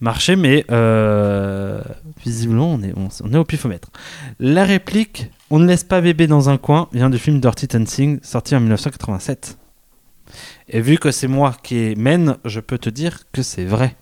marcher, 0.00 0.36
mais 0.36 0.64
euh, 0.70 1.82
visiblement, 2.22 2.72
on 2.72 2.82
est, 2.82 2.92
on, 2.96 3.08
on 3.24 3.32
est 3.32 3.38
au 3.38 3.44
pifomètre. 3.44 3.88
La 4.38 4.64
réplique 4.64 5.30
"On 5.50 5.58
ne 5.58 5.66
laisse 5.66 5.84
pas 5.84 6.00
bébé 6.00 6.26
dans 6.26 6.48
un 6.48 6.58
coin" 6.58 6.88
vient 6.92 7.10
du 7.10 7.18
film 7.18 7.40
Dirty 7.40 7.66
Dancing, 7.66 8.18
sorti 8.22 8.54
en 8.54 8.60
1987. 8.60 9.58
Et 10.68 10.80
vu 10.80 10.98
que 10.98 11.10
c'est 11.10 11.28
moi 11.28 11.54
qui 11.62 11.94
mène, 11.96 12.36
je 12.44 12.60
peux 12.60 12.78
te 12.78 12.90
dire 12.90 13.20
que 13.32 13.42
c'est 13.42 13.64
vrai. 13.64 13.96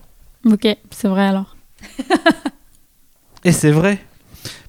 Ok, 0.44 0.66
c'est 0.90 1.08
vrai 1.08 1.26
alors. 1.26 1.56
Et 3.44 3.52
c'est 3.52 3.70
vrai. 3.70 4.00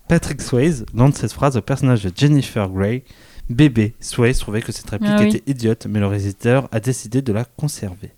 Patrick 0.08 0.42
Swayze 0.42 0.86
lance 0.94 1.16
cette 1.16 1.34
phrase 1.34 1.58
au 1.58 1.62
personnage 1.62 2.04
de 2.04 2.12
Jennifer 2.16 2.70
Grey. 2.70 3.04
Bébé, 3.50 3.94
Swayze 4.02 4.40
trouvait 4.40 4.62
que 4.62 4.72
cette 4.72 4.90
réplique 4.90 5.12
Ah 5.14 5.22
oui. 5.22 5.30
était 5.30 5.44
idiote, 5.50 5.86
mais 5.88 6.00
le 6.00 6.08
réalisateur 6.08 6.68
a 6.72 6.80
décidé 6.80 7.22
de 7.22 7.32
la 7.32 7.46
conserver. 7.46 8.12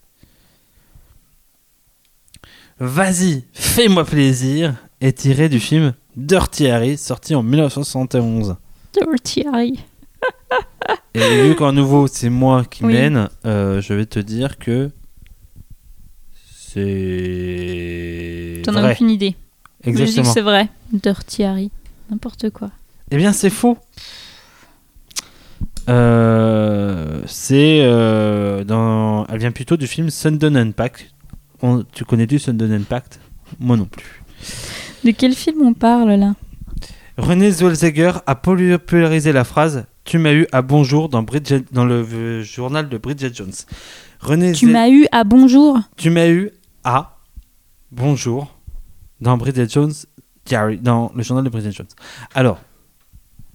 Vas-y, 2.80 3.44
fais-moi 3.54 4.06
plaisir 4.06 4.76
est 5.02 5.18
tiré 5.18 5.50
du 5.50 5.60
film 5.60 5.94
Dirty 6.16 6.68
Harry, 6.68 6.98
sorti 6.98 7.36
en 7.36 7.44
1971. 7.44 8.56
Dirty 8.94 9.46
Harry. 9.48 9.80
Et 11.14 11.44
vu 11.48 11.56
qu'en 11.56 11.72
nouveau 11.74 12.08
c'est 12.08 12.30
moi 12.30 12.66
qui 12.66 12.84
Oui. 12.84 12.94
mène, 12.94 13.30
euh, 13.46 13.82
je 13.82 13.94
vais 13.94 14.06
te 14.06 14.20
dire 14.20 14.58
que 14.58 14.90
c'est 16.58 18.62
T'en 18.64 18.76
as 18.76 18.92
aucune 18.92 19.10
idée. 19.10 19.36
Je 19.84 19.92
dis 19.92 19.96
que 19.98 20.02
Exactement. 20.02 20.34
c'est 20.34 20.42
vrai. 20.42 20.70
Dirty 20.92 21.44
Harry. 21.44 21.72
N'importe 22.10 22.50
quoi. 22.50 22.72
Eh 23.12 23.18
bien, 23.18 23.34
c'est 23.34 23.50
faux. 23.50 23.78
Euh, 25.90 27.22
c'est 27.26 27.82
euh, 27.84 28.64
dans. 28.64 29.26
Elle 29.28 29.40
vient 29.40 29.52
plutôt 29.52 29.76
du 29.78 29.88
film 29.88 30.10
Sundance 30.10 30.56
Impact. 30.56 31.12
On- 31.62 31.84
tu 31.92 32.06
connais 32.06 32.28
du 32.28 32.40
Sundance 32.40 32.72
Impact 32.72 33.20
Moi 33.60 33.76
non 33.76 33.86
plus. 33.86 34.24
De 35.04 35.12
quel 35.12 35.34
film 35.34 35.62
on 35.66 35.74
parle 35.74 36.12
là? 36.14 36.34
René 37.18 37.52
Zellweger 37.52 38.22
a 38.28 38.36
popularisé 38.36 39.32
la 39.34 39.44
phrase 39.44 39.86
"Tu 40.06 40.20
m'as 40.20 40.32
eu 40.34 40.48
à 40.54 40.62
bonjour" 40.62 41.10
dans, 41.10 41.24
Bridget, 41.24 41.64
dans 41.72 41.86
le 41.86 42.06
euh, 42.14 42.44
journal 42.44 42.88
de 42.88 42.98
Bridget 42.98 43.34
Jones. 43.34 43.52
René 44.22 44.54
Tu 44.54 44.66
Zell- 44.68 44.74
m'as 44.74 44.90
eu 44.90 45.06
à 45.12 45.24
bonjour 45.24 45.80
tu 45.98 46.10
m'as 46.12 46.28
eu 46.28 46.52
à 46.84 47.18
bonjour 47.92 48.56
dans 49.20 49.36
Bridget 49.38 49.68
Jones 49.68 49.92
Diary, 50.46 50.78
dans 50.78 51.12
le 51.16 51.24
journal 51.24 51.44
de 51.44 51.50
Bridget 51.50 51.72
Jones. 51.72 51.88
Alors, 52.34 52.60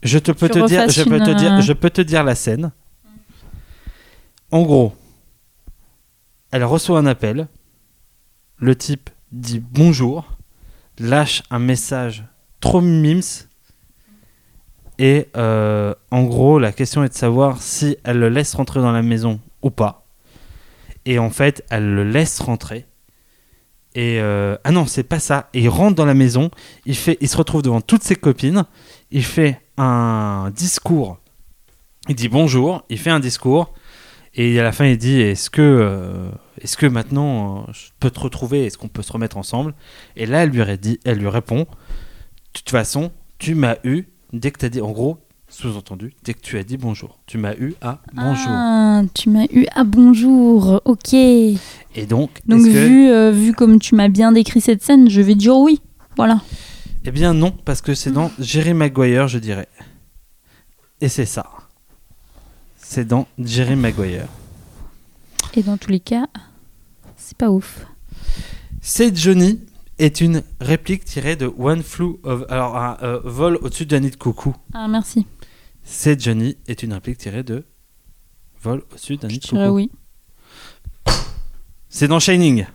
je 0.05 0.19
te 0.19 0.31
peux 0.33 0.49
te 0.49 0.65
dire, 0.67 0.89
je 0.89 1.03
peux 1.03 1.19
te 1.19 1.31
dire, 1.31 1.61
je 1.63 1.73
peux 1.73 1.91
te 1.91 2.03
dire 2.03 2.23
la 2.23 2.35
scène. 2.35 2.73
En 4.51 4.63
gros, 4.63 4.95
elle 6.53 6.65
reçoit 6.65 6.99
un 6.99 7.07
appel. 7.07 7.49
Le 8.59 8.77
type 8.77 9.11
dit 9.33 9.61
bonjour, 9.61 10.37
lâche 10.99 11.43
un 11.51 11.59
message 11.59 12.25
trop 12.61 12.81
mims. 12.81 13.49
Et 14.99 15.29
euh, 15.37 15.95
en 16.11 16.23
gros, 16.23 16.59
la 16.59 16.71
question 16.71 17.03
est 17.03 17.09
de 17.09 17.15
savoir 17.15 17.61
si 17.61 17.97
elle 18.05 18.19
le 18.19 18.29
laisse 18.29 18.55
rentrer 18.55 18.81
dans 18.81 18.93
la 18.93 19.03
maison 19.03 19.41
ou 19.63 19.71
pas. 19.71 20.07
Et 21.05 21.19
en 21.19 21.31
fait, 21.31 21.65
elle 21.71 21.95
le 21.95 22.05
laisse 22.05 22.39
rentrer. 22.41 22.87
Et 23.95 24.21
euh, 24.21 24.57
ah 24.65 24.71
non, 24.71 24.87
c'est 24.87 25.03
pas 25.03 25.19
ça. 25.19 25.49
Et 25.55 25.63
il 25.63 25.69
rentre 25.69 25.97
dans 25.97 26.05
la 26.05 26.15
maison. 26.15 26.51
Il 26.85 26.97
fait, 26.97 27.17
il 27.21 27.29
se 27.29 27.37
retrouve 27.37 27.63
devant 27.63 27.81
toutes 27.81 28.03
ses 28.03 28.17
copines. 28.17 28.65
Il 29.11 29.25
fait 29.25 29.64
un 29.77 30.51
discours. 30.55 31.19
Il 32.09 32.15
dit 32.15 32.29
bonjour. 32.29 32.85
Il 32.91 32.99
fait 32.99 33.11
un 33.11 33.21
discours. 33.21 33.73
Et 34.37 34.59
à 34.59 34.63
la 34.65 34.73
fin, 34.73 34.87
il 34.87 34.99
dit 34.99 35.21
Est-ce 35.21 35.49
que, 35.49 35.63
euh, 35.63 36.29
est-ce 36.61 36.77
que 36.77 36.87
maintenant 36.87 37.61
euh, 37.69 37.73
je 37.73 37.87
peux 38.01 38.11
te 38.11 38.21
retrouver 38.21 38.67
Est-ce 38.67 38.77
qu'on 38.79 38.89
peut 38.89 39.03
se 39.03 39.13
remettre 39.13 39.37
ensemble? 39.37 39.75
Et 40.17 40.27
là, 40.27 40.43
elle 40.43 40.51
lui, 40.51 40.61
a 40.63 40.77
dit, 40.77 40.99
elle 41.05 41.19
lui 41.19 41.29
répond 41.29 41.61
De 41.61 41.67
toute 42.53 42.71
façon, 42.71 43.13
tu 43.39 43.55
m'as 43.55 43.77
eu 43.85 44.07
dès 44.33 44.51
que 44.51 44.59
tu 44.59 44.67
as 44.67 44.69
dit, 44.71 44.81
en 44.81 44.91
gros, 44.91 45.19
sous-entendu, 45.49 46.15
dès 46.25 46.35
que 46.35 46.41
tu 46.41 46.59
as 46.59 46.65
dit 46.65 46.77
bonjour. 46.77 47.21
Tu 47.27 47.39
m'as 47.39 47.55
eu 47.55 47.75
à 47.81 48.01
bonjour. 48.13 48.49
Ah, 48.51 49.03
tu 49.15 49.31
m'as 49.31 49.45
eu 49.53 49.67
à 49.73 49.85
bonjour. 49.85 50.81
Ok. 50.85 51.15
Et 51.15 51.59
donc, 52.09 52.31
Donc 52.47 52.63
que- 52.65 52.69
vu, 52.71 53.09
euh, 53.11 53.31
vu 53.31 53.53
comme 53.53 53.79
tu 53.79 53.95
m'as 53.95 54.09
bien 54.09 54.33
décrit 54.33 54.61
cette 54.61 54.83
scène, 54.83 55.09
je 55.09 55.21
vais 55.21 55.37
dire 55.37 55.57
oui. 55.57 55.81
Voilà. 56.17 56.41
Eh 57.05 57.11
bien 57.11 57.35
non, 57.35 57.51
parce 57.51 57.81
que 57.83 57.95
c'est 57.95 58.11
dans 58.11 58.31
Jerry 58.39 58.75
Maguire, 58.75 59.29
je 59.29 59.39
dirais. 59.39 59.69
Et 61.01 61.09
c'est 61.09 61.27
ça. 61.27 61.47
C'est 62.77 63.05
dans 63.07 63.27
Jerry 63.39 63.77
Maguire. 63.77 64.27
Et 65.55 65.63
dans 65.63 65.77
tous 65.77 65.91
les 65.91 66.01
cas, 66.01 66.27
c'est 67.17 67.37
pas 67.37 67.51
ouf. 67.51 67.87
C'est 68.81 69.15
Johnny 69.17 69.61
est 69.99 70.21
une 70.21 70.43
réplique 70.61 71.05
tirée 71.05 71.37
de 71.37 71.47
One 71.47 71.83
Flew 71.83 72.19
of... 72.25 72.45
Alors, 72.49 72.77
un 72.77 72.97
euh, 73.03 73.21
vol 73.23 73.57
au-dessus 73.63 73.87
d'un 73.87 74.01
nid 74.01 74.11
de 74.11 74.17
coucou. 74.17 74.55
Ah 74.73 74.89
merci. 74.89 75.27
C'est 75.85 76.21
Johnny 76.21 76.57
est 76.67 76.83
une 76.83 76.93
réplique 76.95 77.19
tirée 77.19 77.43
de 77.45 77.65
vol 78.61 78.83
au-dessus 78.91 79.17
d'un 79.19 79.29
nid 79.29 79.35
Je 79.35 79.41
de 79.41 79.47
dirais 79.47 79.67
coucou. 79.67 79.77
oui. 79.77 79.91
C'est 81.89 82.09
dans 82.09 82.19
Shining. 82.19 82.67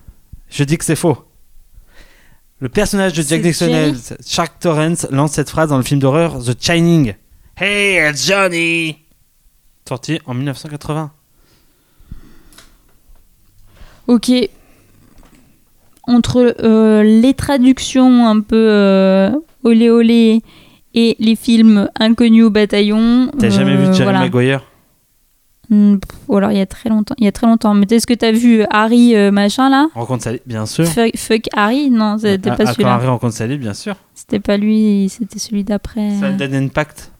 Je 0.48 0.64
dis 0.64 0.78
que 0.78 0.84
c'est 0.84 0.96
faux. 0.96 1.18
Le 2.60 2.68
personnage 2.68 3.14
de 3.14 3.22
Jack 3.22 3.40
Dixon, 3.40 3.94
Shark 4.26 4.58
Torrance, 4.60 5.06
lance 5.10 5.32
cette 5.32 5.48
phrase 5.48 5.70
dans 5.70 5.78
le 5.78 5.82
film 5.82 5.98
d'horreur 5.98 6.44
The 6.44 6.62
Shining. 6.62 7.14
Hey, 7.56 8.14
Johnny! 8.14 8.98
Sorti 9.88 10.20
en 10.26 10.34
1980. 10.34 11.10
Ok. 14.08 14.30
Entre 16.06 16.54
euh, 16.62 17.02
les 17.02 17.32
traductions 17.32 18.28
un 18.28 18.40
peu 18.42 18.56
euh, 18.56 19.30
olé 19.64 19.88
olé 19.88 20.42
et 20.92 21.16
les 21.18 21.36
films 21.36 21.88
inconnus 21.98 22.44
au 22.44 22.50
bataillon. 22.50 23.30
T'as 23.38 23.48
jamais 23.48 23.72
euh, 23.72 23.76
vu 23.76 23.94
Jerry 23.94 24.02
voilà. 24.02 24.20
Maguire? 24.20 24.69
Ou 25.70 26.36
alors 26.36 26.50
il 26.50 26.58
y 26.58 26.60
a 26.60 26.66
très 26.66 26.88
longtemps. 26.88 27.14
Il 27.18 27.24
y 27.24 27.28
a 27.28 27.32
très 27.32 27.46
longtemps. 27.46 27.74
Mais 27.74 27.86
est-ce 27.88 28.06
que 28.06 28.14
t'as 28.14 28.32
vu 28.32 28.64
Harry 28.70 29.14
euh, 29.14 29.30
machin 29.30 29.70
là? 29.70 29.88
Rencontre 29.94 30.24
Sally, 30.24 30.40
bien 30.44 30.66
sûr. 30.66 30.84
fuck, 30.86 31.16
fuck 31.16 31.42
Harry? 31.52 31.90
Non, 31.90 32.18
c'était 32.18 32.50
Ah, 32.50 32.56
pas 32.56 32.62
ah, 32.62 32.66
quand 32.66 32.72
celui-là. 32.72 32.94
Harry 32.94 33.06
rencontre 33.06 33.34
Sally, 33.34 33.56
bien 33.58 33.74
sûr. 33.74 33.94
C'était 34.14 34.40
pas 34.40 34.56
lui, 34.56 35.08
c'était 35.08 35.38
celui 35.38 35.62
d'après. 35.64 36.10
Sudden 36.18 36.54
Impact. 36.54 37.12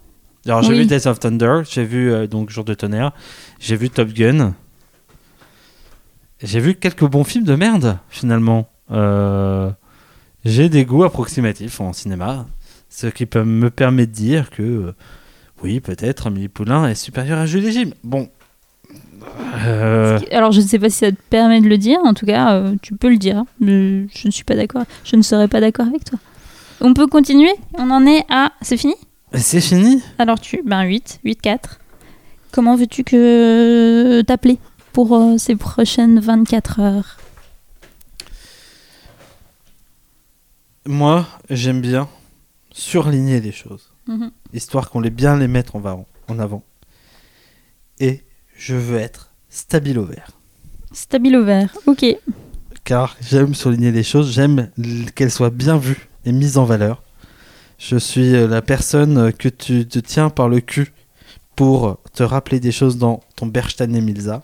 Alors 0.47 0.63
j'ai 0.63 0.73
Oui. 0.73 0.79
vu 0.81 0.87
Days 0.87 1.07
of 1.07 1.21
Thunder, 1.21 1.61
j'ai 1.71 1.85
vu 1.85 2.11
euh, 2.11 2.27
donc 2.27 2.49
Jour 2.51 2.65
de 2.65 2.73
tonnerre, 2.75 3.13
j'ai 3.61 3.77
vu 3.77 3.91
Top 3.91 4.09
Gun. 4.09 4.55
J'ai 6.43 6.61
vu 6.61 6.75
quelques 6.75 7.05
bons 7.05 7.25
films 7.25 7.45
de 7.45 7.55
merde 7.55 7.99
finalement. 8.09 8.69
Euh, 8.91 9.71
j'ai 10.45 10.69
des 10.71 10.85
goûts 10.87 11.05
approximatifs 11.05 11.81
en 11.81 11.93
cinéma, 11.93 12.47
ce 12.89 13.07
qui 13.09 13.27
peut 13.27 13.45
me 13.45 13.69
permet 13.71 14.07
de 14.07 14.13
dire 14.13 14.49
que 14.51 14.63
euh, 14.63 14.95
oui 15.63 15.81
peut-être 15.81 16.29
Amélie 16.29 16.49
Poulain 16.49 16.89
est 16.89 16.95
supérieure 16.95 17.39
à 17.39 17.47
Julie 17.47 17.71
Jim. 17.73 17.91
Bon. 18.03 18.29
Euh, 19.67 20.19
Alors 20.31 20.53
je 20.53 20.61
ne 20.61 20.67
sais 20.67 20.79
pas 20.79 20.89
si 20.91 20.99
ça 20.99 21.11
te 21.11 21.17
permet 21.31 21.61
de 21.61 21.69
le 21.69 21.79
dire, 21.79 21.99
en 22.05 22.15
tout 22.15 22.27
cas 22.27 22.55
euh, 22.55 22.75
tu 22.83 22.95
peux 22.95 23.11
le 23.11 23.17
dire, 23.17 23.45
mais 23.61 24.07
je 24.09 24.27
ne 24.27 24.31
suis 24.31 24.45
pas 24.45 24.55
d'accord, 24.55 24.85
je 25.05 25.17
ne 25.17 25.23
serais 25.23 25.49
pas 25.49 25.61
d'accord 25.61 25.87
avec 25.87 26.05
toi. 26.05 26.19
On 26.81 26.95
peut 26.95 27.07
continuer? 27.07 27.53
On 27.75 27.91
en 27.91 28.07
est 28.07 28.25
à... 28.31 28.53
C'est 28.63 28.77
fini? 28.79 28.95
C'est 29.35 29.61
fini? 29.61 30.03
Alors 30.19 30.41
tu... 30.41 30.63
Ben 30.65 30.83
8, 30.83 31.21
8, 31.25 31.41
4. 31.43 31.79
Comment 32.53 32.75
veux-tu 32.75 33.05
que 33.05 34.23
t'appeler 34.23 34.59
pour 34.93 35.15
euh, 35.15 35.37
ces 35.37 35.57
prochaines 35.57 36.19
24 36.21 36.81
heures? 36.81 37.17
Moi 40.87 41.27
j'aime 41.51 41.81
bien 41.81 42.09
surligner 42.73 43.41
les 43.41 43.53
choses. 43.53 43.91
Mhm. 44.07 44.33
histoire 44.55 44.91
qu'on 44.91 45.01
les 45.01 45.11
bien 45.11 45.37
les 45.37 45.47
mettre 45.47 45.77
en 45.77 45.85
avant, 45.85 46.07
en 46.29 46.39
avant. 46.41 46.65
Et 48.01 48.23
je 48.61 48.75
veux 48.75 48.99
être 48.99 49.31
stabilo 49.49 50.05
vert. 50.05 50.33
Stabilo 50.93 51.43
vert, 51.43 51.75
ok. 51.87 52.05
Car 52.85 53.17
j'aime 53.23 53.55
souligner 53.55 53.91
les 53.91 54.03
choses, 54.03 54.33
j'aime 54.33 54.71
qu'elles 55.15 55.31
soient 55.31 55.51
bien 55.51 55.79
vues 55.79 56.09
et 56.27 56.33
mises 56.33 56.59
en 56.59 56.65
valeur. 56.65 57.03
Je 57.79 57.97
suis 57.97 58.35
euh, 58.35 58.47
la 58.47 58.61
personne 58.61 59.33
que 59.33 59.49
tu 59.49 59.89
te 59.89 59.99
tiens 59.99 60.29
par 60.29 60.51
le 60.51 60.61
cul 60.61 60.93
pour 61.57 61.99
te 62.13 62.23
rappeler 62.23 62.61
des 62.61 62.71
choses 62.71 62.99
dans 62.99 63.23
ton 63.35 63.47
Berstein 63.47 63.95
et 63.95 64.01
Milza. 64.03 64.43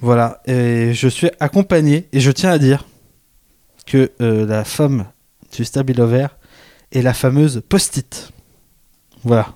Voilà, 0.00 0.42
et 0.44 0.92
je 0.94 1.06
suis 1.06 1.30
accompagné, 1.38 2.08
et 2.12 2.18
je 2.18 2.32
tiens 2.32 2.50
à 2.50 2.58
dire 2.58 2.84
que 3.86 4.10
euh, 4.20 4.44
la 4.46 4.64
femme 4.64 5.06
du 5.52 5.64
stabilo 5.64 6.08
vert 6.08 6.36
est 6.90 7.02
la 7.02 7.14
fameuse 7.14 7.62
post-it. 7.68 8.32
Voilà. 9.22 9.54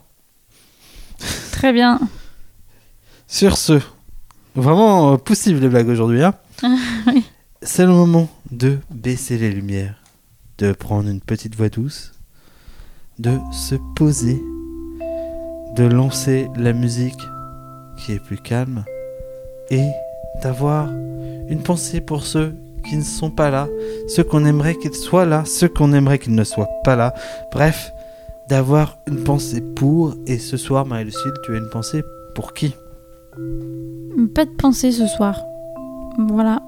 Très 1.51 1.73
bien. 1.73 1.99
Sur 3.31 3.59
ce, 3.59 3.75
vraiment 4.57 5.13
euh, 5.13 5.17
poussive 5.19 5.61
les 5.61 5.69
blagues 5.69 5.91
aujourd'hui. 5.91 6.23
Hein 6.23 6.33
Oui. 7.07 7.25
C'est 7.61 7.85
le 7.85 7.93
moment 7.93 8.27
de 8.51 8.79
baisser 8.91 9.37
les 9.37 9.51
lumières, 9.51 9.97
de 10.57 10.73
prendre 10.73 11.11
une 11.11 11.21
petite 11.21 11.55
voix 11.55 11.69
douce, 11.69 12.13
de 13.19 13.37
se 13.53 13.75
poser, 13.97 14.43
de 15.77 15.85
lancer 15.85 16.49
la 16.57 16.73
musique 16.73 17.21
qui 17.99 18.13
est 18.13 18.25
plus 18.25 18.39
calme 18.39 18.87
et 19.71 19.87
d'avoir 20.43 20.89
une 20.89 21.63
pensée 21.63 22.01
pour 22.01 22.25
ceux 22.25 22.55
qui 22.89 22.97
ne 22.97 23.03
sont 23.03 23.31
pas 23.31 23.51
là, 23.51 23.69
ceux 24.09 24.25
qu'on 24.25 24.47
aimerait 24.47 24.77
qu'ils 24.77 24.95
soient 24.95 25.27
là, 25.27 25.45
ceux 25.45 25.69
qu'on 25.69 25.93
aimerait 25.93 26.19
qu'ils 26.19 26.35
ne 26.35 26.45
soient 26.45 26.71
pas 26.83 26.97
là. 26.97 27.13
Bref, 27.53 27.93
d'avoir 28.49 28.97
une 29.07 29.23
pensée 29.23 29.61
pour. 29.61 30.15
Et 30.27 30.39
ce 30.39 30.57
soir, 30.57 30.87
Marie-Lucille, 30.87 31.35
tu 31.45 31.55
as 31.55 31.59
une 31.59 31.69
pensée 31.69 32.03
pour 32.35 32.55
qui? 32.55 32.75
Pas 34.35 34.45
de 34.45 34.51
pensée 34.51 34.93
ce 34.93 35.07
soir. 35.07 35.41
Voilà. 36.19 36.61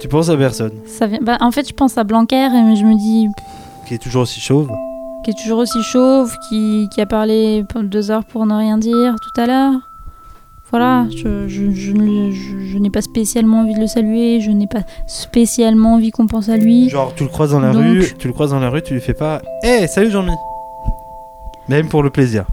Tu 0.00 0.08
penses 0.08 0.28
à 0.28 0.36
personne 0.36 0.72
Ça 0.86 1.06
vient... 1.06 1.18
bah, 1.22 1.36
en 1.40 1.50
fait, 1.50 1.68
je 1.68 1.74
pense 1.74 1.96
à 1.98 2.04
Blanquer 2.04 2.46
et 2.46 2.76
je 2.76 2.84
me 2.84 2.96
dis 2.96 3.28
qui 3.86 3.94
est 3.94 3.98
toujours 3.98 4.22
aussi 4.22 4.40
chauve. 4.40 4.70
qui 5.24 5.30
est 5.30 5.34
toujours 5.42 5.58
aussi 5.58 5.82
chauve, 5.82 6.32
qui, 6.48 6.88
qui 6.92 7.00
a 7.00 7.06
parlé 7.06 7.64
deux 7.82 8.10
heures 8.10 8.24
pour 8.24 8.46
ne 8.46 8.54
rien 8.54 8.78
dire 8.78 9.16
tout 9.20 9.40
à 9.40 9.46
l'heure. 9.46 9.72
Voilà, 10.70 11.06
je, 11.10 11.48
je, 11.48 11.70
je, 11.72 11.92
ne- 11.92 12.30
je- 12.30 12.60
je 12.60 12.78
n'ai 12.78 12.90
pas 12.90 13.02
spécialement 13.02 13.60
envie 13.62 13.74
de 13.74 13.80
le 13.80 13.88
saluer, 13.88 14.40
je 14.40 14.52
n'ai 14.52 14.68
pas 14.68 14.82
spéciaalement 15.08 15.94
envie 15.94 16.12
qu'on 16.12 16.28
pense 16.28 16.48
à 16.48 16.56
lui. 16.56 16.88
Genre, 16.88 17.12
tu 17.16 17.24
le 17.24 17.28
croises 17.28 17.50
dans 17.50 17.58
la 17.58 17.72
Donc- 17.72 17.82
rue, 17.82 18.04
tu 18.16 18.28
le 18.28 18.32
croises 18.32 18.50
dans 18.50 18.60
la 18.60 18.70
rue, 18.70 18.80
tu 18.82 18.94
lui 18.94 19.00
fais 19.00 19.14
pas 19.14 19.42
Hé, 19.64 19.88
salut 19.88 20.10
Jean-Mi 20.12 20.30
Même 21.68 21.88
pour 21.88 22.04
le 22.04 22.10
plaisir. 22.10 22.44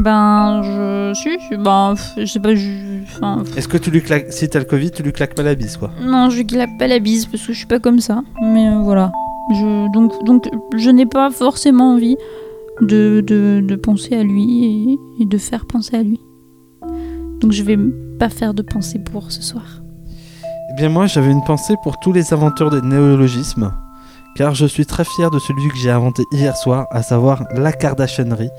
Ben, 0.00 0.62
je 0.62 1.12
suis, 1.14 1.56
ben, 1.56 1.94
je 2.16 2.24
sais 2.24 2.38
pas, 2.38 2.54
je, 2.54 3.02
enfin, 3.02 3.42
pff, 3.44 3.58
Est-ce 3.58 3.66
que 3.66 3.76
tu 3.76 3.90
lui 3.90 4.00
claques, 4.00 4.32
si 4.32 4.48
t'as 4.48 4.60
le 4.60 4.64
Covid, 4.64 4.92
tu 4.92 5.02
lui 5.02 5.12
claques 5.12 5.34
pas 5.34 5.42
la 5.42 5.56
bise, 5.56 5.76
quoi? 5.76 5.90
Non, 6.00 6.30
je 6.30 6.36
lui 6.36 6.46
claque 6.46 6.78
pas 6.78 6.86
la 6.86 7.00
bise 7.00 7.26
parce 7.26 7.44
que 7.44 7.52
je 7.52 7.58
suis 7.58 7.66
pas 7.66 7.80
comme 7.80 7.98
ça. 7.98 8.22
Mais 8.40 8.68
euh, 8.68 8.78
voilà, 8.78 9.10
je, 9.52 9.92
donc, 9.92 10.12
donc, 10.24 10.48
je 10.76 10.90
n'ai 10.90 11.06
pas 11.06 11.30
forcément 11.30 11.94
envie 11.94 12.16
de, 12.80 13.24
de, 13.26 13.60
de 13.66 13.74
penser 13.76 14.14
à 14.14 14.22
lui 14.22 14.64
et, 14.64 15.22
et 15.22 15.26
de 15.26 15.36
faire 15.38 15.66
penser 15.66 15.96
à 15.96 16.02
lui. 16.04 16.20
Donc, 17.40 17.50
je 17.50 17.62
vais 17.64 17.78
pas 18.20 18.28
faire 18.28 18.54
de 18.54 18.62
pensée 18.62 19.00
pour 19.00 19.32
ce 19.32 19.42
soir. 19.42 19.82
Eh 20.70 20.76
bien, 20.76 20.90
moi, 20.90 21.06
j'avais 21.06 21.32
une 21.32 21.42
pensée 21.44 21.74
pour 21.82 21.98
tous 21.98 22.12
les 22.12 22.32
inventeurs 22.32 22.70
des 22.70 22.82
néologismes, 22.82 23.72
car 24.36 24.54
je 24.54 24.66
suis 24.66 24.86
très 24.86 25.04
fier 25.04 25.30
de 25.32 25.40
celui 25.40 25.68
que 25.70 25.76
j'ai 25.76 25.90
inventé 25.90 26.22
hier 26.32 26.56
soir, 26.56 26.86
à 26.92 27.02
savoir 27.02 27.42
la 27.54 27.72
Kardashianerie. 27.72 28.50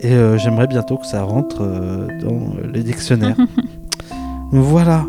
Et 0.00 0.12
euh, 0.12 0.38
j'aimerais 0.38 0.66
bientôt 0.68 0.96
que 0.96 1.06
ça 1.06 1.22
rentre 1.22 1.58
euh, 1.62 2.06
dans 2.22 2.54
les 2.72 2.82
dictionnaires. 2.82 3.36
Voilà. 4.50 5.04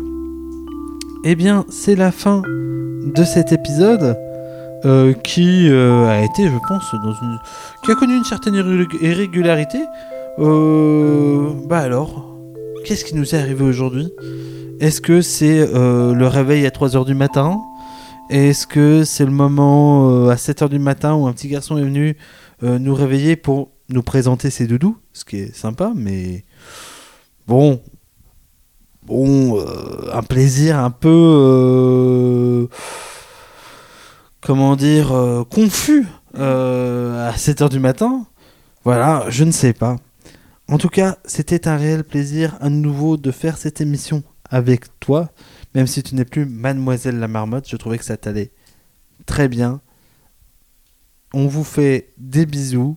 Eh 1.24 1.34
bien, 1.34 1.64
c'est 1.70 1.94
la 1.96 2.12
fin 2.12 2.42
de 2.44 3.24
cet 3.24 3.52
épisode 3.52 4.14
euh, 4.84 5.14
qui 5.14 5.70
a 5.70 6.22
été, 6.22 6.46
je 6.46 6.58
pense, 6.68 6.94
dans 7.02 7.12
une... 7.14 7.38
qui 7.82 7.90
a 7.90 7.94
connu 7.94 8.16
une 8.18 8.24
certaine 8.24 8.52
irrég- 8.54 8.98
irrégularité. 9.00 9.78
Bah 10.36 11.78
alors, 11.78 12.36
qu'est-ce 12.84 13.06
qui 13.06 13.14
nous 13.14 13.34
est 13.34 13.38
arrivé 13.38 13.64
aujourd'hui? 13.64 14.12
Est-ce 14.80 15.00
que 15.00 15.22
c'est 15.22 15.66
le 15.72 16.26
réveil 16.26 16.66
à 16.66 16.70
3h 16.70 17.06
du 17.06 17.14
matin? 17.14 17.58
Est-ce 18.28 18.66
que 18.66 19.04
c'est 19.04 19.24
le 19.24 19.30
moment 19.32 20.28
à 20.28 20.34
7h 20.34 20.68
du 20.68 20.78
matin 20.78 21.14
où 21.14 21.26
un 21.26 21.32
petit 21.32 21.48
garçon 21.48 21.78
est 21.78 21.82
venu 21.82 22.16
nous 22.62 22.94
réveiller 22.94 23.36
pour 23.36 23.70
nous 23.90 24.02
présenter 24.02 24.50
ses 24.50 24.66
doudous 24.66 24.96
Ce 25.12 25.24
qui 25.24 25.38
est 25.38 25.54
sympa, 25.54 25.92
mais 25.94 26.44
bon, 27.46 27.82
bon, 29.02 29.58
euh, 29.58 30.10
un 30.12 30.22
plaisir 30.22 30.78
un 30.78 30.90
peu, 30.90 31.08
euh, 31.08 32.66
comment 34.40 34.76
dire, 34.76 35.12
euh, 35.12 35.44
confus 35.44 36.06
à 36.34 37.32
7h 37.36 37.68
du 37.68 37.80
matin. 37.80 38.26
Voilà, 38.84 39.26
je 39.28 39.44
ne 39.44 39.50
sais 39.50 39.72
pas. 39.72 39.96
En 40.68 40.78
tout 40.78 40.88
cas, 40.88 41.18
c'était 41.24 41.66
un 41.66 41.76
réel 41.76 42.04
plaisir 42.04 42.56
à 42.60 42.70
nouveau 42.70 43.16
de 43.16 43.32
faire 43.32 43.58
cette 43.58 43.80
émission 43.80 44.22
avec 44.48 45.00
toi, 45.00 45.30
même 45.74 45.86
si 45.86 46.02
tu 46.02 46.14
n'es 46.14 46.24
plus 46.24 46.46
mademoiselle 46.46 47.18
la 47.18 47.28
marmotte, 47.28 47.68
je 47.68 47.76
trouvais 47.76 47.98
que 47.98 48.04
ça 48.04 48.16
t'allait 48.16 48.52
très 49.26 49.48
bien. 49.48 49.80
On 51.34 51.46
vous 51.46 51.64
fait 51.64 52.12
des 52.18 52.46
bisous. 52.46 52.96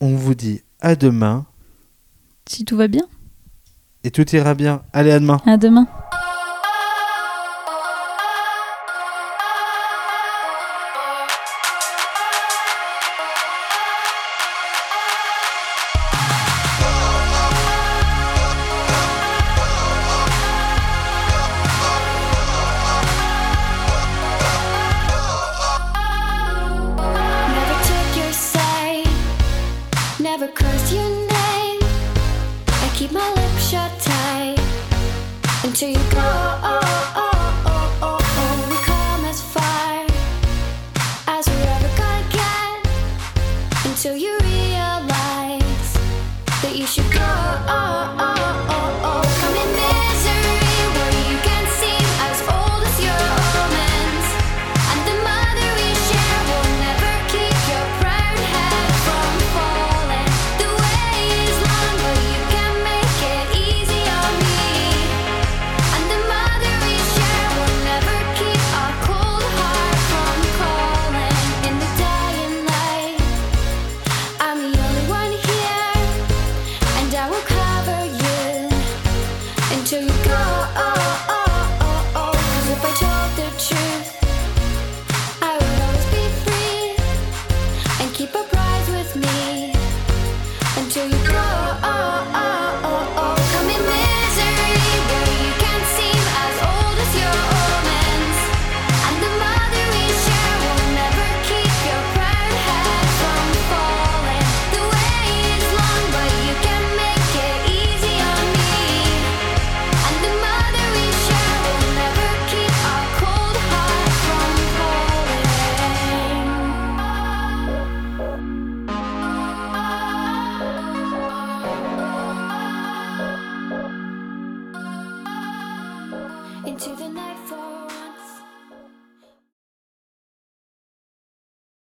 On 0.00 0.14
vous 0.16 0.34
dit 0.34 0.62
à 0.80 0.96
demain 0.96 1.46
Si 2.46 2.64
tout 2.64 2.76
va 2.76 2.88
bien, 2.88 3.06
et 4.02 4.10
tout 4.10 4.28
ira 4.34 4.54
bien. 4.54 4.82
Allez 4.92 5.12
à 5.12 5.20
demain. 5.20 5.40
à 5.46 5.56
demain. 5.56 5.86